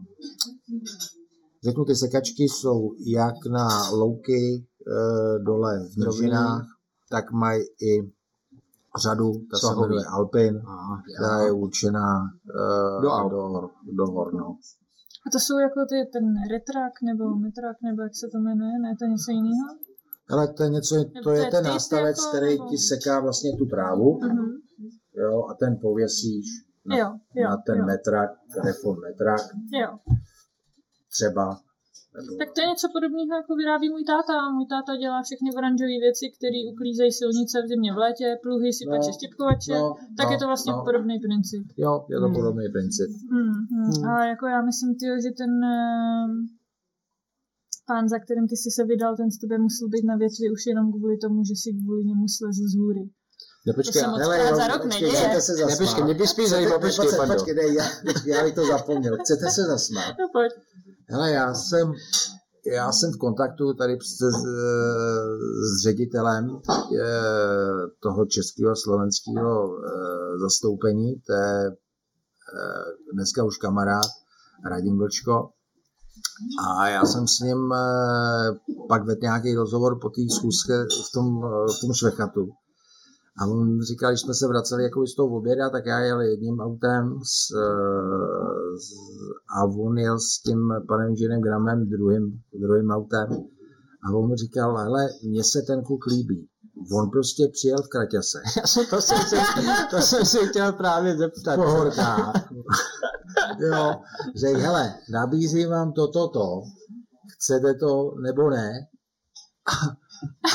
řeknu, 1.67 1.85
ty 1.85 1.95
sekačky 1.95 2.43
jsou 2.43 2.93
jak 3.07 3.35
na 3.51 3.89
louky 3.89 4.65
uh, 4.87 5.43
dole 5.43 5.79
v 5.93 5.97
nížinách, 5.97 6.65
tak 7.09 7.31
mají 7.31 7.61
i 7.63 8.11
řadu, 9.03 9.31
ta 9.51 9.57
se 9.57 9.75
jmenuje 9.75 10.05
Alpin, 10.09 10.61
Aha, 10.67 11.01
která 11.15 11.39
je 11.45 11.51
určená 11.51 12.07
uh, 12.23 13.01
Do 13.01 13.11
Alp. 13.11 13.31
do, 13.31 13.37
hor, 13.41 13.69
do 13.97 14.05
hor, 14.05 14.33
no. 14.33 14.57
A 15.27 15.29
to 15.31 15.39
jsou 15.39 15.57
jako 15.59 15.79
ty, 15.89 15.97
ten 16.13 16.25
retrak 16.51 16.93
nebo 17.09 17.35
metrak, 17.35 17.77
nebo 17.83 18.01
jak 18.01 18.15
se 18.15 18.27
to 18.31 18.37
jmenuje, 18.39 18.79
ne, 18.83 18.95
to 18.99 19.05
je 19.05 19.09
něco 19.09 19.31
jiného? 19.31 19.67
Ale 20.29 20.47
to 20.47 20.63
je 20.63 20.69
něco, 20.69 20.95
to 21.03 21.21
to 21.23 21.31
je 21.31 21.45
je 21.45 21.51
ten 21.51 21.63
nástavec, 21.63 22.17
jako, 22.17 22.29
který 22.29 22.51
nebo- 22.57 22.69
ti 22.69 22.77
seká 22.77 23.19
vlastně 23.19 23.51
tu 23.57 23.65
trávu, 23.65 24.19
Mhm. 24.23 24.45
jo, 25.23 25.45
a 25.49 25.53
ten 25.53 25.77
pověsíš 25.81 26.45
na, 26.85 26.97
Jo, 26.97 27.07
jo, 27.35 27.49
na 27.49 27.57
ten 27.65 27.77
jo. 27.77 27.85
metrak, 27.85 28.29
telefon 28.53 28.95
metrak, 29.01 29.41
Jo. 29.81 29.89
Třeba. 31.15 31.45
Nebo, 32.15 32.29
Tak 32.41 32.49
to 32.55 32.59
je 32.61 32.67
něco 32.73 32.87
podobného, 32.95 33.33
jako 33.41 33.51
vyrábí 33.61 33.87
můj 33.95 34.03
táta. 34.13 34.35
Můj 34.57 34.67
táta 34.73 34.91
dělá 35.03 35.17
všechny 35.27 35.49
oranžové 35.59 35.97
věci, 36.05 36.25
které 36.37 36.59
uklízejí 36.71 37.11
silnice 37.21 37.55
v 37.63 37.67
zimě 37.71 37.89
v 37.93 37.99
létě, 38.05 38.27
pluhy, 38.43 38.69
sypače, 38.79 39.09
No, 39.11 39.17
štěpkovače. 39.19 39.73
tak 40.19 40.27
no, 40.27 40.31
je 40.33 40.37
to 40.41 40.45
vlastně 40.51 40.73
no. 40.75 40.83
podobný 40.89 41.15
princip. 41.25 41.63
Jo, 41.85 41.93
je 42.11 42.17
to 42.23 42.27
Hmm. 42.29 42.37
podobný 42.39 42.65
princip. 42.75 43.09
Hmm, 43.31 43.53
hmm. 43.71 43.87
Hmm. 43.91 44.05
A 44.09 44.11
jako 44.31 44.45
já 44.53 44.59
myslím, 44.69 44.89
tyjo, 44.99 45.15
že 45.25 45.29
ten 45.41 45.53
eh, 45.75 46.27
pán, 47.89 48.03
za 48.13 48.17
kterým 48.23 48.45
ty 48.51 48.55
jsi 48.57 48.69
se 48.77 48.83
vydal, 48.91 49.11
ten 49.21 49.29
z 49.35 49.37
tebe 49.41 49.55
musel 49.67 49.87
být 49.93 50.05
na 50.11 50.15
větvi 50.23 50.45
už 50.55 50.61
jenom 50.71 50.85
kvůli 50.95 51.15
tomu, 51.23 51.39
že 51.49 51.55
si 51.61 51.69
kvůli 51.81 52.01
němu 52.09 52.25
slezl 52.37 52.63
z 52.73 52.75
hůry. 52.81 53.03
Ne, 53.67 53.73
počkej, 53.79 54.01
To 54.01 54.05
se 54.05 54.11
moc 54.11 54.19
hele, 54.23 54.35
krát 54.37 54.49
jo, 54.49 54.55
za 54.61 54.67
rok 54.73 54.81
počkej, 54.83 55.01
neděje. 55.11 55.41
Se 55.47 55.51
ne, 55.51 55.57
zasmát? 55.57 55.77
počkej, 55.83 56.03
mě 56.03 56.13
by 56.19 56.25
spíš 56.33 56.47
zajímalo, 56.55 56.79
počkej, 56.85 57.05
počkej, 57.09 57.27
počkej, 57.35 57.53
ne, 57.59 57.63
já, 57.79 57.85
já 58.33 58.43
bych 58.45 58.55
to 58.55 58.63
zapomněl. 58.73 59.13
Chcete 59.23 59.45
se 59.57 59.61
zasmát? 59.73 60.13
No 60.21 60.25
pojď. 60.33 60.51
Hele, 61.09 61.31
já 61.31 61.53
jsem, 61.53 61.93
já 62.65 62.91
jsem 62.91 63.11
v 63.11 63.17
kontaktu 63.17 63.73
tady 63.73 63.97
s, 64.01 64.17
s, 64.17 65.83
ředitelem 65.83 66.59
eh, 66.59 67.05
toho 67.99 68.25
českého 68.25 68.75
slovenského 68.75 69.77
eh, 69.77 70.39
zastoupení, 70.39 71.15
to 71.15 71.33
je 71.33 71.67
eh, 71.67 73.11
dneska 73.13 73.43
už 73.43 73.57
kamarád 73.57 74.11
Radim 74.69 74.97
Vlčko. 74.97 75.49
A 76.69 76.87
já 76.87 77.05
jsem 77.05 77.27
s 77.27 77.39
ním 77.39 77.73
pak 78.89 79.05
vedl 79.05 79.19
nějaký 79.21 79.55
rozhovor 79.55 79.99
po 79.99 80.09
té 80.09 80.21
schůzce 80.35 80.87
v 81.07 81.11
tom, 81.13 81.41
v 81.77 81.81
tom 81.81 81.93
Švechatu. 81.93 82.53
A 83.37 83.47
on 83.47 83.81
říkal, 83.81 84.11
když 84.11 84.21
jsme 84.21 84.33
se 84.33 84.47
vraceli 84.47 84.83
jako 84.83 85.07
z 85.07 85.15
toho 85.15 85.37
oběda, 85.37 85.69
tak 85.69 85.85
já 85.85 85.99
jel 85.99 86.21
jedním 86.21 86.59
autem 86.59 87.19
s, 87.23 87.51
s, 88.77 88.85
a 89.57 89.63
on 89.65 89.97
jel 89.97 90.19
s 90.19 90.41
tím 90.41 90.59
panem 90.87 91.09
inženýrem 91.09 91.41
Gramem 91.41 91.89
druhým, 91.89 92.39
druhým 92.53 92.89
autem. 92.89 93.27
A 94.03 94.13
on 94.13 94.27
mu 94.27 94.35
říkal, 94.35 94.77
hele, 94.77 95.09
mně 95.23 95.43
se 95.43 95.61
ten 95.61 95.83
kluk 95.83 96.05
líbí. 96.05 96.47
On 96.97 97.09
prostě 97.09 97.47
přijel 97.51 97.77
v 97.77 97.87
kraťase. 97.87 98.39
To, 98.89 99.01
jsem 99.01 99.17
se, 99.17 99.37
to 99.89 100.01
jsem 100.01 100.25
si 100.25 100.37
chtěl 100.37 100.73
právě 100.73 101.17
zeptat. 101.17 101.55
Po 101.55 101.61
horkách. 101.61 102.33
jo, 103.59 103.95
řekl, 104.35 104.59
hele, 104.59 104.93
nabízím 105.09 105.69
vám 105.69 105.91
toto, 105.93 106.27
to, 106.27 106.39
to, 106.39 106.61
chcete 107.33 107.73
to 107.73 108.15
nebo 108.23 108.49
ne? 108.49 108.87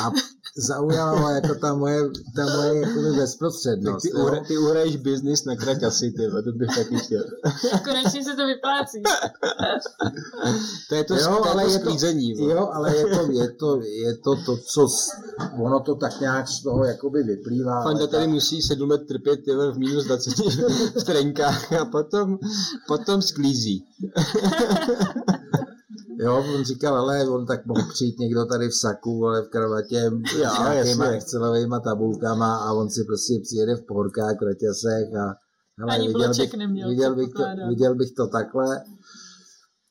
A 0.03 0.11
zaujala 0.57 1.31
jako 1.31 1.55
ta 1.55 1.73
moje, 1.73 2.09
ta 2.35 2.45
moje 2.45 2.79
jakoby 2.79 3.11
bezprostřednost. 3.11 4.01
Ty, 4.01 4.09
jo. 4.09 4.23
uhra, 4.23 4.43
ty 4.47 4.57
uhraješ 4.57 4.95
biznis 4.95 5.45
na 5.45 5.55
kraťasy, 5.55 6.11
ty, 6.11 6.23
to 6.43 6.51
bych 6.51 6.75
taky 6.75 6.97
chtěl. 6.97 7.23
Konečně 7.83 8.23
se 8.23 8.35
to 8.35 8.45
vyplácí. 8.45 9.03
To 10.89 10.95
je 10.95 11.03
to, 11.03 11.15
Jo, 11.15 11.39
to, 11.43 11.49
ale 11.49 11.71
je 11.71 11.79
to. 11.79 11.89
Jo, 12.37 12.69
ale 12.73 12.97
je 12.97 13.03
to, 13.03 13.31
je 13.31 13.49
to, 13.49 13.81
je 13.81 14.17
to, 14.17 14.35
to 14.45 14.57
co, 14.57 14.87
ono 15.63 15.79
to 15.79 15.95
tak 15.95 16.19
nějak 16.19 16.47
z 16.47 16.63
toho 16.63 16.85
jakoby 16.85 17.23
vyplývá. 17.23 17.83
Fanda 17.83 18.07
tady 18.07 18.25
ta- 18.25 18.31
musí 18.31 18.61
sedm 18.61 18.89
let 18.89 19.01
trpět 19.07 19.37
ty 19.45 19.51
v 19.51 19.77
minus 19.77 20.05
20 20.05 20.33
v 21.01 21.03
trenkách 21.03 21.73
a 21.73 21.85
potom, 21.85 22.39
potom 22.87 23.21
sklízí. 23.21 23.85
Jo, 26.21 26.45
on 26.55 26.63
říkal, 26.63 26.95
ale 26.97 27.29
on 27.29 27.45
tak 27.45 27.65
mohl 27.65 27.81
přijít 27.93 28.19
někdo 28.19 28.45
tady 28.45 28.69
v 28.69 28.75
saku, 28.75 29.25
ale 29.27 29.41
v 29.41 29.49
kravatě 29.49 30.11
s 30.31 30.59
nějakýma. 30.59 31.05
Excelovými 31.05 31.75
tabulkama 31.83 32.57
a 32.57 32.73
on 32.73 32.89
si 32.89 33.03
prostě 33.03 33.33
přijede 33.43 33.75
v 33.75 33.85
pohorkách, 33.85 34.37
kraťasech 34.39 35.15
a 35.15 35.35
hele, 35.79 35.95
Ani 35.95 36.07
viděl, 36.07 36.33
bych, 36.37 36.53
neměl, 36.53 36.89
viděl, 36.89 37.15
bych 37.15 37.33
to, 37.33 37.43
viděl 37.69 37.95
bych 37.95 38.11
to 38.11 38.27
takhle, 38.27 38.83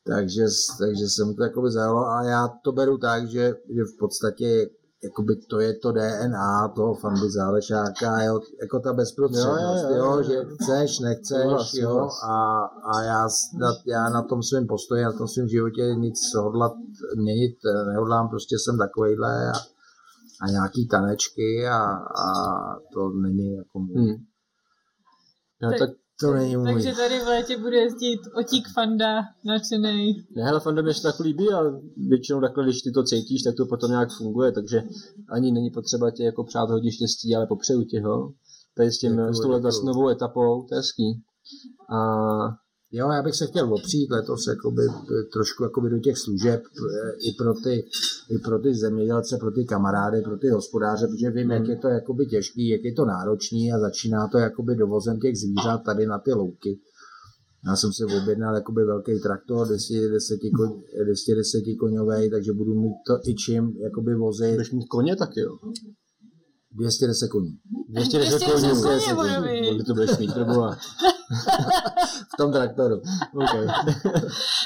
takže, 0.07 0.45
takže 0.79 1.09
se 1.09 1.25
mu 1.25 1.35
to 1.35 1.43
jakoby 1.43 1.71
zajalo 1.71 2.07
a 2.07 2.25
já 2.25 2.49
to 2.65 2.73
beru 2.73 2.99
tak, 2.99 3.29
že, 3.29 3.55
že 3.77 3.83
v 3.85 3.99
podstatě 3.99 4.71
jakoby 5.05 5.37
to 5.37 5.61
je 5.61 5.75
to 5.75 5.93
DNA 5.93 6.69
toho 6.69 6.95
Fandy 6.95 7.31
Zálešáka, 7.31 8.23
jo, 8.23 8.41
jako 8.63 8.81
ta 8.81 8.93
bezprostřednost, 8.93 9.85
Jo, 9.85 9.91
jo, 9.91 9.97
jo, 9.97 10.05
jo. 10.17 10.23
že 10.23 10.45
chceš, 10.55 10.99
nechceš, 10.99 11.43
Souhlas, 11.43 11.75
jo, 11.75 11.89
souhlas. 11.91 12.23
a, 12.29 12.63
a 12.65 13.03
já, 13.03 13.29
na, 13.59 13.69
já 13.87 14.09
na 14.09 14.23
tom 14.23 14.43
svém 14.43 14.67
postoji, 14.67 15.05
na 15.05 15.13
tom 15.13 15.29
svém 15.29 15.49
životě 15.49 15.83
nic 15.95 16.19
hodlat, 16.37 16.73
měnit 17.17 17.57
eh, 17.67 17.85
nehodlám, 17.93 18.29
prostě 18.29 18.57
jsem 18.59 18.79
takovejhle 18.79 19.49
a, 19.51 19.53
a 20.43 20.51
nějaký 20.51 20.89
tanečky 20.89 21.67
a, 21.69 21.79
a 22.27 22.35
to 22.95 23.09
není 23.09 23.53
jako 23.57 23.79
můj. 23.79 23.95
Hmm. 23.97 24.17
No, 25.63 25.71
Tak- 25.71 25.79
tak, 25.79 25.91
To 26.21 26.33
není 26.33 26.57
můj. 26.57 26.73
Takže 26.73 26.93
tady 26.93 27.21
v 27.21 27.27
létě 27.27 27.59
bude 27.59 27.77
jezdit 27.77 28.21
otík 28.35 28.69
Fanda 28.75 29.23
nadšenej. 29.45 30.25
ne, 30.37 30.43
hele, 30.45 30.61
Fanda 30.61 30.83
mě 30.83 30.95
se 30.95 31.03
tak 31.03 31.21
líbí 31.21 31.53
a 31.53 31.61
většinou 31.97 32.41
takhle, 32.41 32.65
když 32.65 32.83
ty 32.83 32.91
to 32.91 33.03
cítíš, 33.03 33.43
tak 33.43 33.55
to 33.57 33.67
potom 33.67 33.91
nějak 33.91 34.09
funguje, 34.19 34.53
takže 34.53 34.83
ani 35.31 35.53
není 35.53 35.71
potřeba 35.71 36.11
tě 36.11 36.25
jako 36.25 36.45
přát 36.45 36.71
hodně 36.71 36.93
štěstí, 36.93 37.37
ale 37.37 37.47
popřeju 37.47 37.85
ti 37.85 38.01
ho. 38.01 38.33
Tady 38.77 38.93
s 38.93 38.99
tím, 38.99 39.13
Děkuju, 39.13 39.35
s 39.35 39.41
touhle 39.41 39.61
novou 39.85 40.09
etapou, 40.09 40.67
to 40.69 40.75
je 40.75 40.79
hezký. 40.79 41.23
A 41.95 41.99
Jo, 42.93 43.11
já 43.11 43.23
bych 43.23 43.35
se 43.35 43.47
chtěl 43.47 43.75
opřít 43.75 44.11
letos 44.11 44.47
jakoby, 44.47 44.83
eh, 44.89 45.23
trošku 45.33 45.63
jakoby 45.63 45.91
do 45.91 45.99
těch 45.99 46.19
služeb 46.19 46.63
eh, 46.65 47.13
i 47.29 47.33
pro, 47.39 47.55
ty, 47.55 47.85
i 48.31 48.39
pro 48.39 48.59
ty 48.59 48.75
zemědělce, 48.75 49.37
pro 49.41 49.51
ty 49.51 49.65
kamarády, 49.65 50.23
pro 50.23 50.39
ty 50.39 50.49
hospodáře, 50.49 51.07
protože 51.07 51.31
vím, 51.31 51.51
jak 51.51 51.69
je 51.69 51.77
to 51.77 51.89
jakoby 51.89 52.27
těžký, 52.27 52.69
jak 52.69 52.85
je 52.85 52.93
to 52.93 53.05
náročný 53.05 53.73
a 53.73 53.79
začíná 53.79 54.29
to 54.29 54.39
jakoby 54.39 54.77
dovozem 54.77 55.21
těch 55.21 55.37
zvířat 55.37 55.85
tady 55.85 56.07
na 56.07 56.19
ty 56.19 56.33
louky. 56.33 56.81
Já 57.67 57.77
jsem 57.77 57.93
si 57.93 58.05
objednal 58.05 58.55
jakoby 58.55 58.85
velký 58.85 59.21
traktor, 59.21 59.67
210, 59.67 60.39
koň, 60.57 60.83
210 61.05 61.63
koňový, 61.81 62.31
takže 62.31 62.53
budu 62.53 62.75
mít 62.75 62.95
to 63.07 63.29
i 63.29 63.35
čím 63.35 63.77
jakoby 63.83 64.15
vozit 64.15 64.51
budeš 64.51 64.73
mít 64.73 64.87
koně 64.89 65.17
taky, 65.17 65.41
jo. 65.41 65.57
210 66.73 67.29
koní. 67.29 67.59
210 67.89 68.39
210 68.39 68.53
koní, 68.53 68.83
koně 68.83 68.97
210 68.99 69.15
bude 69.15 69.35
koní. 69.37 69.69
Kolik 69.69 69.87
to 69.87 69.95
budeš 69.95 70.19
mít, 70.19 70.35
proboha. 70.35 70.77
V 72.35 72.37
tom 72.37 72.53
traktoru. 72.53 72.97
Okay. 73.35 73.67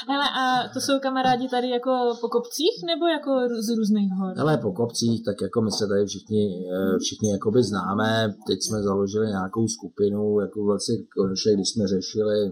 Hele, 0.09 0.25
a 0.39 0.69
to 0.73 0.81
jsou 0.81 0.99
kamarádi 0.99 1.47
tady 1.49 1.69
jako 1.69 2.17
po 2.21 2.27
kopcích, 2.27 2.75
nebo 2.87 3.05
jako 3.07 3.31
z 3.65 3.77
různých 3.77 4.11
hor? 4.11 4.33
Hele, 4.37 4.57
po 4.57 4.71
kopcích, 4.71 5.25
tak 5.25 5.41
jako 5.41 5.61
my 5.61 5.71
se 5.71 5.87
tady 5.87 6.05
všichni, 6.05 6.43
eh, 6.73 6.99
všichni 6.99 7.31
jakoby 7.31 7.63
známe. 7.63 8.35
Teď 8.47 8.59
jsme 8.61 8.83
založili 8.83 9.27
nějakou 9.27 9.67
skupinu, 9.67 10.39
jako 10.39 10.63
vlastně 10.63 10.95
konečně, 11.17 11.53
když 11.53 11.69
jsme 11.69 11.87
řešili, 11.87 12.51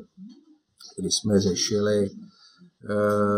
když 1.00 1.16
jsme 1.16 1.40
řešili 1.40 2.10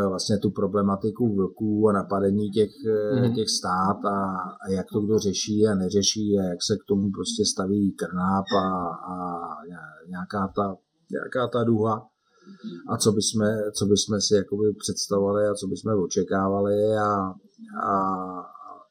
vlastně 0.09 0.37
tu 0.37 0.51
problematiku 0.51 1.35
vlků 1.35 1.89
a 1.89 1.93
napadení 1.93 2.49
těch, 2.51 2.71
mm. 3.13 3.21
Mhm. 3.21 3.35
těch 3.35 3.49
stát 3.49 4.05
a, 4.05 4.35
a 4.61 4.69
jak 4.69 4.85
to 4.93 5.01
kdo 5.01 5.19
řeší 5.19 5.67
a 5.67 5.75
neřeší 5.75 6.39
a 6.39 6.43
jak 6.43 6.63
se 6.63 6.75
k 6.75 6.87
tomu 6.87 7.11
prostě 7.11 7.45
staví 7.45 7.91
krnáp 7.91 8.45
a, 8.57 8.67
a 9.13 9.15
nějaká 10.07 10.53
ta, 10.55 10.77
nějaká 11.11 11.47
ta 11.47 11.63
duha 11.63 12.07
a 12.89 12.97
co 12.97 13.11
bychom, 13.11 13.41
co 13.73 13.85
bychom 13.85 14.21
si 14.21 14.35
jakoby 14.35 14.73
představovali 14.79 15.47
a 15.47 15.53
co 15.53 15.67
bychom 15.67 16.03
očekávali 16.03 16.97
a, 16.97 17.33
a, 17.83 17.95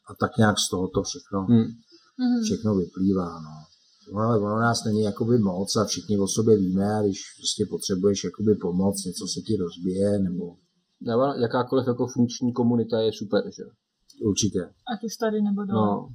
a 0.08 0.14
tak 0.20 0.36
nějak 0.38 0.58
z 0.58 0.70
toho 0.70 0.88
to 0.88 1.02
všechno, 1.02 1.40
Hmm. 1.44 1.64
Mhm. 2.18 2.42
všechno 2.44 2.74
vyplývá. 2.74 3.40
No. 3.40 3.73
No, 4.12 4.20
ale 4.20 4.38
ono 4.38 4.58
nás 4.60 4.84
není 4.84 5.02
jakoby 5.02 5.38
moc 5.38 5.76
a 5.76 5.84
všichni 5.84 6.18
o 6.18 6.26
sobě 6.26 6.56
víme 6.56 6.94
a 6.94 7.02
když 7.02 7.18
prostě 7.40 7.62
potřebuješ 7.70 8.24
jakoby 8.24 8.54
pomoc, 8.54 9.04
něco 9.06 9.24
se 9.34 9.40
ti 9.46 9.56
rozbije 9.56 10.18
nebo 10.18 10.44
Nebo 11.00 11.22
jakákoliv 11.46 11.86
jako 11.86 12.06
funkční 12.06 12.52
komunita 12.52 13.00
je 13.00 13.10
super, 13.12 13.42
že? 13.56 13.64
určitě. 14.30 14.60
Ať 14.92 15.00
už 15.08 15.16
tady 15.16 15.42
nebo 15.42 15.64
dole. 15.64 15.86
No. 15.86 16.08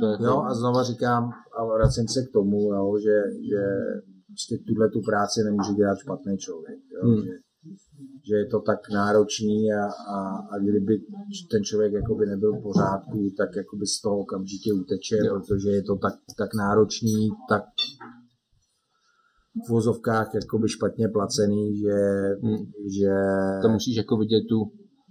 To 0.00 0.06
je 0.06 0.12
jako, 0.12 0.24
Jo 0.24 0.36
a 0.48 0.54
znova 0.54 0.82
říkám 0.82 1.22
a 1.58 1.64
vracím 1.64 2.08
se 2.08 2.20
k 2.26 2.32
tomu, 2.32 2.58
jo, 2.74 2.98
že, 3.04 3.16
že 3.50 3.62
prostě 4.32 4.54
tuhle 4.66 4.86
tu 4.90 5.00
práci 5.10 5.38
nemůže 5.44 5.72
dělat 5.72 5.98
špatný 6.04 6.38
člověk. 6.38 6.78
Jo, 6.94 7.00
Hmm. 7.10 7.22
že, 7.24 7.30
že 8.28 8.34
je 8.34 8.46
to 8.46 8.60
tak 8.60 8.80
náročný 8.92 9.72
a, 9.72 9.84
a, 10.16 10.18
a 10.52 10.58
kdyby 10.58 10.94
ten 11.52 11.64
člověk 11.64 11.92
jakoby 11.92 12.26
nebyl 12.26 12.52
v 12.52 12.62
pořádku, 12.62 13.18
tak 13.38 13.48
jakoby 13.56 13.86
z 13.86 14.00
toho 14.00 14.18
okamžitě 14.18 14.72
uteče, 14.72 15.16
Jo. 15.16 15.34
protože 15.40 15.68
je 15.70 15.82
to 15.82 15.96
tak, 15.96 16.14
tak 16.38 16.50
náročný, 16.54 17.28
tak 17.48 17.62
v 19.66 19.70
vozovkách 19.70 20.34
jakoby 20.34 20.68
špatně 20.68 21.08
placený, 21.08 21.76
že, 21.82 21.96
Hmm. 22.42 22.64
že 22.98 23.12
to 23.62 23.68
musíš 23.68 23.96
jako 23.96 24.16
vidět 24.16 24.42
tu, 24.48 24.58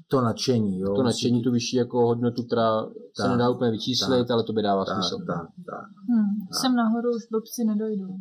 to 0.08 0.22
nadšení, 0.22 0.80
jo, 0.80 0.96
to 0.96 1.04
nadšení, 1.04 1.42
tu 1.44 1.52
vyšší 1.52 1.76
jako 1.78 1.98
hodnotu, 2.08 2.44
která 2.44 2.84
se 2.86 3.24
Tak, 3.24 3.32
nedá 3.32 3.50
úplně 3.50 3.72
vyčíslit, 3.72 4.28
tak, 4.28 4.32
ale 4.32 4.44
to 4.44 4.54
by 4.54 4.62
dává 4.62 4.86
tak, 4.86 4.96
smysl. 4.96 5.18
tak, 5.28 5.48
tak. 5.72 5.86
Hmm. 6.10 6.30
Sem 6.62 6.76
nahoru 6.76 7.10
už 7.10 7.24
blbci 7.32 7.62
nedojdou. 7.72 8.14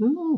Hmm. 0.00 0.34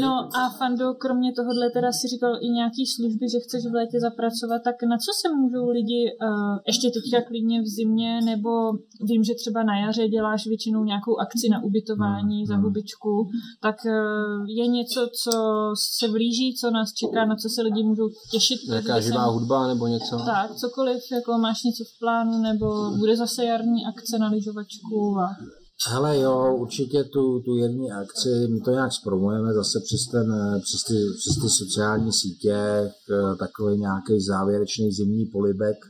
No 0.00 0.12
a 0.38 0.50
Fando, 0.58 0.94
kromě 0.94 1.32
tohohle 1.32 1.70
teda 1.70 1.92
si 1.92 2.08
říkal 2.08 2.32
i 2.46 2.48
nějaký 2.48 2.86
služby, 2.86 3.24
že 3.32 3.38
chceš 3.44 3.62
v 3.70 3.74
létě 3.74 4.00
zapracovat, 4.00 4.60
tak 4.68 4.76
na 4.92 4.96
co 5.04 5.10
se 5.20 5.26
můžou 5.40 5.64
lidi, 5.78 6.02
uh, 6.10 6.58
ještě 6.66 6.86
teďka 6.96 7.18
klidně 7.28 7.62
v 7.62 7.68
zimě, 7.78 8.20
nebo 8.30 8.50
vím, 9.10 9.24
že 9.24 9.34
třeba 9.42 9.62
na 9.62 9.74
jaře 9.84 10.08
děláš 10.08 10.46
většinou 10.46 10.84
nějakou 10.84 11.14
akci 11.24 11.46
na 11.54 11.58
ubytování 11.68 12.36
Hmm, 12.36 12.46
za 12.46 12.54
hmm. 12.54 12.64
hubičku, 12.64 13.14
tak 13.62 13.76
uh, 13.86 14.48
je 14.48 14.66
něco, 14.66 15.00
co 15.22 15.32
se 15.98 16.08
blíží, 16.08 16.54
co 16.60 16.70
nás 16.70 16.88
čeká, 16.92 17.24
na 17.24 17.36
co 17.36 17.48
se 17.48 17.62
lidi 17.62 17.82
můžou 17.82 18.08
těšit? 18.32 18.60
Nějaká 18.68 19.00
živá 19.00 19.24
sem- 19.24 19.34
hudba 19.34 19.66
nebo 19.66 19.86
něco? 19.86 20.16
Tak, 20.26 20.54
cokoliv, 20.54 21.02
jako 21.12 21.38
máš 21.38 21.58
něco 21.68 21.84
v 21.84 21.98
plánu, 21.98 22.38
nebo 22.38 22.66
bude 22.98 23.16
zase 23.16 23.44
jarní 23.44 23.86
akce 23.86 24.18
na 24.18 24.28
lyžovačku 24.28 25.18
a 25.24 25.26
Hele 25.88 26.18
jo, 26.18 26.56
určitě 26.56 27.04
tu, 27.04 27.40
tu 27.40 27.56
jarní 27.56 27.92
akci, 27.92 28.28
my 28.48 28.60
to 28.60 28.70
nějak 28.70 28.92
zpromujeme 28.92 29.52
zase 29.52 29.80
přes, 29.84 30.06
ten, 30.12 30.26
přes, 30.62 30.82
ty, 30.88 30.94
přes 31.18 31.34
ty 31.42 31.48
sociální 31.48 32.12
sítě, 32.12 32.54
eh, 32.54 33.36
takový 33.38 33.78
nějaký 33.78 34.20
závěrečný 34.20 34.92
zimní 34.92 35.26
polibek. 35.26 35.76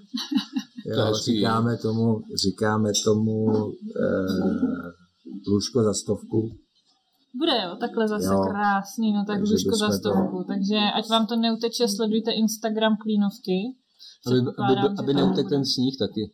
Jo, 0.87 1.15
říkáme 1.15 1.77
tomu, 1.77 2.23
říkáme 2.45 2.91
tomu 3.05 3.53
eh, 3.53 4.93
lůžko 5.49 5.83
za 5.83 5.95
stovku. 5.95 6.51
Bude 7.35 7.53
jo, 7.65 7.77
takhle 7.81 8.09
zase 8.09 8.25
Jo. 8.35 8.41
krásný, 8.51 9.13
no 9.13 9.25
tak 9.27 9.37
Takže 9.39 9.53
lůžko 9.53 9.77
za 9.77 9.87
bychom 9.87 10.01
to- 10.03 10.11
stovku. 10.11 10.45
Takže 10.49 10.77
ať 10.99 11.09
vám 11.09 11.27
to 11.27 11.37
neuteče, 11.37 11.89
sledujte 11.89 12.31
Instagram 12.33 12.97
Klínovky. 13.03 13.59
Aby, 14.27 14.39
aby, 14.39 14.95
aby, 14.99 15.15
neutek 15.15 15.49
ten 15.49 15.65
sníh 15.65 15.95
taky. 15.99 16.33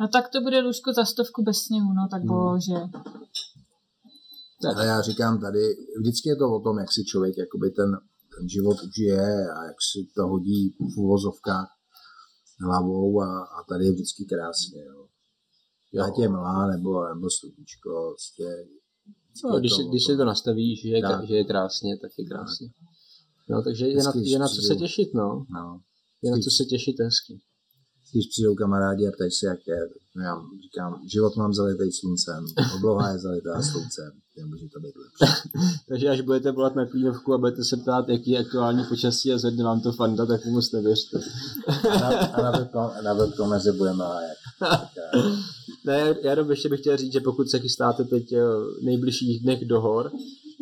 No 0.00 0.08
tak 0.08 0.28
to 0.28 0.40
bude 0.40 0.60
lůžko 0.60 0.92
za 0.92 1.04
stovku 1.04 1.42
bez 1.42 1.58
sněhu, 1.58 1.92
no 1.92 2.08
tak 2.10 2.22
Hmm. 2.22 2.28
bože. 2.28 2.80
Tak. 4.62 4.76
Ale 4.76 4.86
já 4.86 5.00
říkám 5.00 5.40
tady, 5.40 5.60
vždycky 6.00 6.28
je 6.28 6.36
to 6.36 6.50
o 6.56 6.60
tom, 6.60 6.78
jak 6.78 6.92
si 6.92 7.04
člověk 7.04 7.38
jakoby 7.38 7.70
ten, 7.70 7.90
ten 8.38 8.48
život 8.48 8.76
užije 8.82 9.50
a 9.50 9.64
jak 9.64 9.76
si 9.92 10.08
to 10.16 10.26
hodí 10.26 10.74
v 10.94 10.96
uvozovkách 10.98 11.68
hlavou 12.60 13.20
a, 13.20 13.42
a 13.44 13.64
tady 13.68 13.84
je 13.84 13.92
vždycky 13.92 14.24
krásně. 14.24 14.84
Jo. 14.84 15.06
Jo. 15.92 16.04
Ať 16.04 16.18
je 16.18 16.28
milá 16.28 16.66
nebo, 16.66 17.08
nebo 17.14 17.30
sluníčko, 17.30 17.90
prostě 18.14 18.66
No, 19.44 19.60
když, 19.60 19.76
to 19.76 19.82
když 19.82 20.06
si 20.06 20.16
to 20.16 20.24
nastavíš, 20.24 20.82
že 20.82 20.88
je, 20.88 21.02
Tak. 21.02 21.26
že 21.26 21.34
je 21.34 21.44
krásně, 21.44 21.98
tak 21.98 22.10
je 22.18 22.24
krásně. 22.24 22.68
No, 23.48 23.62
takže 23.62 23.88
je 23.88 24.02
na, 24.02 24.12
je 24.16 24.38
na 24.38 24.48
co 24.48 24.62
se 24.62 24.76
těšit, 24.76 25.14
no. 25.14 25.46
No. 25.50 25.80
Je 26.22 26.30
na 26.30 26.38
co 26.38 26.50
se 26.50 26.64
těšit 26.64 27.00
hezky. 27.00 27.40
Když 28.12 28.26
přijdou 28.26 28.54
kamarádi 28.54 29.08
a 29.08 29.12
ptají 29.12 29.30
se, 29.30 29.46
jak 29.46 29.58
je, 29.66 29.88
no 30.16 30.22
já 30.22 30.42
říkám, 30.62 31.02
život 31.12 31.36
mám 31.36 31.54
zalitý 31.54 31.92
sluncem, 31.92 32.44
obloha 32.76 33.10
je 33.10 33.18
zalitá 33.18 33.62
sluncem, 33.72 34.10
nemůže 34.36 34.66
to 34.68 34.80
být 34.80 34.94
lepší. 34.96 35.50
Takže 35.88 36.08
až 36.08 36.20
budete 36.20 36.50
volat 36.52 36.74
na 36.74 36.86
klínovku 36.86 37.34
a 37.34 37.38
budete 37.38 37.64
se 37.64 37.76
ptát, 37.76 38.08
jaký 38.08 38.30
je 38.30 38.38
aktuální 38.38 38.84
počasí 38.84 39.32
a 39.32 39.38
zvedne 39.38 39.64
vám 39.64 39.80
to 39.80 39.92
fanda, 39.92 40.26
tak 40.26 40.44
mu 40.44 40.52
moc 40.52 40.72
nevěřte. 40.72 41.20
A 41.92 43.02
na, 43.02 43.14
vrcholmeře 43.14 43.72
budeme 43.72 44.04
hájet. 44.04 44.38
Ne, 45.84 46.16
já 46.22 46.30
jenom 46.30 46.50
ještě 46.50 46.68
bych 46.68 46.80
chtěl 46.80 46.96
říct, 46.96 47.12
že 47.12 47.20
pokud 47.20 47.50
se 47.50 47.58
chystáte 47.58 48.04
teď 48.04 48.32
eh, 48.32 48.40
v 48.80 48.84
nejbližších 48.84 49.42
dnech 49.42 49.64
do 49.64 49.80
hor, 49.80 50.12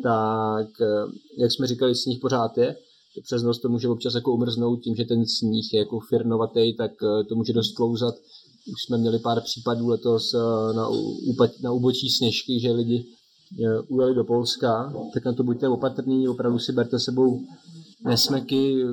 tak, 0.02 0.80
eh, 0.80 1.12
jak 1.38 1.52
jsme 1.52 1.66
říkali, 1.66 1.94
sníh 1.94 2.18
pořád 2.20 2.58
je, 2.58 2.76
přes 3.22 3.42
noc 3.42 3.58
to 3.58 3.68
může 3.68 3.88
občas 3.88 4.14
jako 4.14 4.32
umrznout 4.32 4.80
tím, 4.80 4.94
že 4.94 5.04
ten 5.04 5.26
sníh 5.26 5.72
je 5.72 5.78
jako 5.78 6.00
firnovatý, 6.00 6.76
tak 6.76 6.90
eh, 7.02 7.24
to 7.24 7.34
může 7.34 7.52
dost 7.52 7.72
klouzat. 7.76 8.14
Už 8.72 8.84
jsme 8.86 8.98
měli 8.98 9.18
pár 9.18 9.40
případů 9.40 9.88
letos 9.88 10.32
na, 10.76 10.88
na 11.62 11.72
ubočí 11.72 12.08
sněžky, 12.10 12.60
že 12.60 12.72
lidi 12.72 13.06
ujeli 13.88 14.14
do 14.14 14.24
Polska, 14.24 14.92
tak 15.14 15.24
na 15.24 15.32
to 15.32 15.44
buďte 15.44 15.68
opatrní, 15.68 16.28
opravdu 16.28 16.58
si 16.58 16.72
berte 16.72 17.00
sebou 17.00 17.40
nesmeky, 18.04 18.84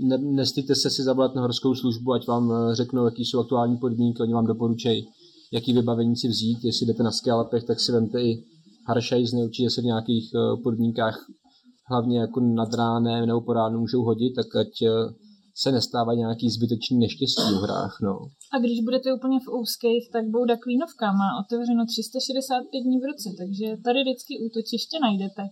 ne, 0.00 0.18
nestýte 0.18 0.74
se 0.74 0.90
si 0.90 1.02
zavolat 1.02 1.34
na 1.34 1.42
horskou 1.42 1.74
službu, 1.74 2.12
ať 2.12 2.26
vám 2.26 2.52
řeknou, 2.72 3.04
jaký 3.04 3.24
jsou 3.24 3.40
aktuální 3.40 3.76
podmínky, 3.76 4.22
oni 4.22 4.34
vám 4.34 4.46
doporučejí, 4.46 5.08
jaký 5.52 5.72
vybavení 5.72 6.16
si 6.16 6.28
vzít. 6.28 6.64
Jestli 6.64 6.86
jdete 6.86 7.02
na 7.02 7.10
skalpech, 7.10 7.64
tak 7.64 7.80
si 7.80 7.92
vemte 7.92 8.22
i 8.22 8.44
haršajzny, 8.86 9.44
určitě 9.44 9.70
se 9.70 9.80
v 9.80 9.84
nějakých 9.84 10.30
eh, 10.34 10.62
podmínkách 10.62 11.26
hlavně 11.90 12.20
jako 12.20 12.40
nad 12.40 12.74
ránem 12.74 13.26
nebo 13.26 13.40
po 13.40 13.52
ránu 13.52 13.80
můžou 13.80 14.02
hodit, 14.02 14.32
tak 14.34 14.56
ať 14.56 14.82
eh, 14.82 14.90
se 15.62 15.72
nestává 15.72 16.14
nějaký 16.14 16.50
zbytečný 16.50 16.98
neštěstí 16.98 17.52
v 17.54 17.62
hrách. 17.64 17.96
No. 18.02 18.14
A 18.54 18.58
když 18.58 18.78
budete 18.84 19.14
úplně 19.18 19.38
v 19.40 19.48
úzkých, 19.60 20.04
tak 20.12 20.24
Bouda 20.34 20.56
Klínovka 20.56 21.06
má 21.20 21.28
otevřeno 21.42 21.82
365 21.86 22.80
dní 22.84 22.98
v 23.00 23.08
roce, 23.10 23.28
takže 23.40 23.66
tady 23.86 23.98
vždycky 24.02 24.32
útočiště 24.46 24.96
najdete. 25.06 25.42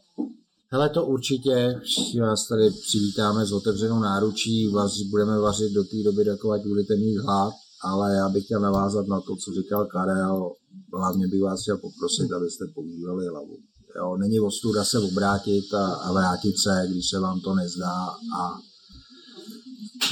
Hele, 0.74 0.88
to 0.88 1.06
určitě, 1.06 1.80
vás 2.20 2.48
tady 2.48 2.70
přivítáme 2.70 3.46
s 3.46 3.52
otevřenou 3.52 3.98
náručí, 4.00 4.68
vás 4.68 4.92
budeme 5.10 5.38
vařit 5.38 5.72
do 5.72 5.84
té 5.84 5.96
doby, 6.04 6.24
dokud 6.24 6.60
budete 6.72 6.96
mít 6.96 7.16
hlad, 7.16 7.54
ale 7.84 8.14
já 8.14 8.28
bych 8.28 8.44
chtěl 8.44 8.60
navázat 8.60 9.06
na 9.06 9.20
to, 9.20 9.36
co 9.36 9.52
říkal 9.52 9.86
Karel, 9.86 10.52
hlavně 10.94 11.28
bych 11.28 11.42
vás 11.42 11.62
chtěl 11.62 11.78
poprosit, 11.78 12.32
abyste 12.32 12.64
používali 12.74 13.26
hlavu. 13.26 13.56
Jo, 13.96 14.16
není 14.16 14.40
ostuda 14.40 14.84
se 14.84 14.98
obrátit 14.98 15.74
a, 15.74 15.94
a 15.94 16.12
vrátit 16.12 16.58
se, 16.58 16.86
když 16.90 17.10
se 17.10 17.20
vám 17.20 17.40
to 17.40 17.54
nezdá 17.54 18.06
a 18.40 18.58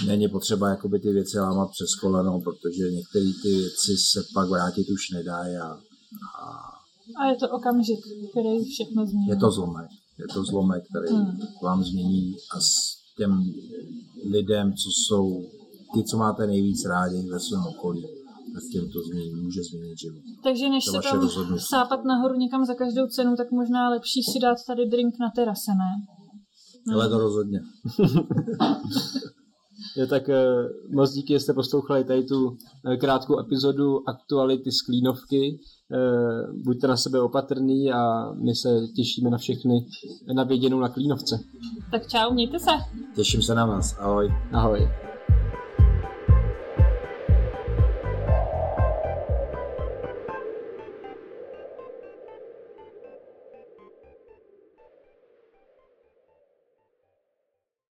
není 0.07 0.29
potřeba 0.29 0.69
jakoby 0.69 0.99
ty 0.99 1.13
věci 1.13 1.39
lámat 1.39 1.71
přes 1.71 1.95
koleno, 1.95 2.41
protože 2.41 2.91
některé 2.91 3.31
ty 3.43 3.49
věci 3.49 3.97
se 4.13 4.25
pak 4.35 4.49
vrátit 4.49 4.91
už 4.91 5.11
nedají 5.11 5.57
a, 5.57 5.79
a 6.41 6.71
a 7.17 7.27
je 7.27 7.37
to 7.37 7.49
okamžik, 7.49 8.01
který 8.31 8.65
všechno 8.65 9.07
změní. 9.07 9.29
Je 9.29 9.37
to 9.37 9.51
zlomek. 9.51 9.91
Je 10.19 10.25
to 10.35 10.45
zlomek, 10.45 10.85
který 10.91 11.17
hmm. 11.17 11.39
vám 11.63 11.85
změní 11.85 12.37
a 12.57 12.61
s 12.61 12.75
těm 13.17 13.53
lidem, 14.31 14.73
co 14.73 14.89
jsou 14.91 15.45
ty, 15.95 16.05
co 16.05 16.17
máte 16.17 16.47
nejvíc 16.47 16.85
rádi 16.85 17.29
ve 17.29 17.41
svém 17.41 17.67
okolí, 17.67 18.07
tak 18.55 18.63
těm 18.73 18.91
to 18.93 18.99
změní, 19.03 19.35
může 19.35 19.63
změnit 19.63 19.99
život. 19.99 20.23
Takže 20.43 20.69
než 20.69 20.85
to 20.85 20.93
se 20.93 21.09
tam 21.09 21.21
rozhodnutí. 21.21 21.65
sápat 21.69 22.05
nahoru 22.05 22.35
někam 22.35 22.65
za 22.65 22.75
každou 22.75 23.07
cenu, 23.07 23.37
tak 23.37 23.51
možná 23.51 23.89
lepší 23.89 24.23
si 24.23 24.39
dát 24.39 24.59
tady 24.67 24.87
drink 24.87 25.15
na 25.21 25.31
terase, 25.37 25.71
ne? 25.71 25.91
Ale 26.95 27.09
to 27.09 27.19
rozhodně. 27.19 27.61
Je 29.97 30.07
tak 30.07 30.29
uh, 30.29 30.35
moc 30.95 31.13
díky, 31.13 31.33
že 31.33 31.41
jste 31.41 31.53
poslouchali 31.53 32.05
tady 32.05 32.23
tu 32.23 32.49
uh, 32.49 32.57
krátkou 33.01 33.41
epizodu 33.41 34.09
aktuality 34.09 34.73
z 34.73 34.83
Klínovky. 34.83 35.59
Uh, 35.91 36.63
buďte 36.65 36.87
na 36.87 36.97
sebe 36.97 37.21
opatrný 37.21 37.93
a 37.93 38.33
my 38.33 38.55
se 38.55 38.81
těšíme 38.97 39.31
na 39.31 39.39
všechny 39.39 39.87
na 40.35 40.45
věděnou 40.45 40.81
na 40.81 40.89
Klínovce. 40.89 41.41
Tak 41.91 42.09
čau, 42.09 42.35
mějte 42.35 42.59
se. 42.59 42.71
Těším 43.15 43.43
se 43.43 43.55
na 43.55 43.67
vás. 43.67 43.97
Ahoj. 43.99 44.33
Ahoj. 44.53 45.10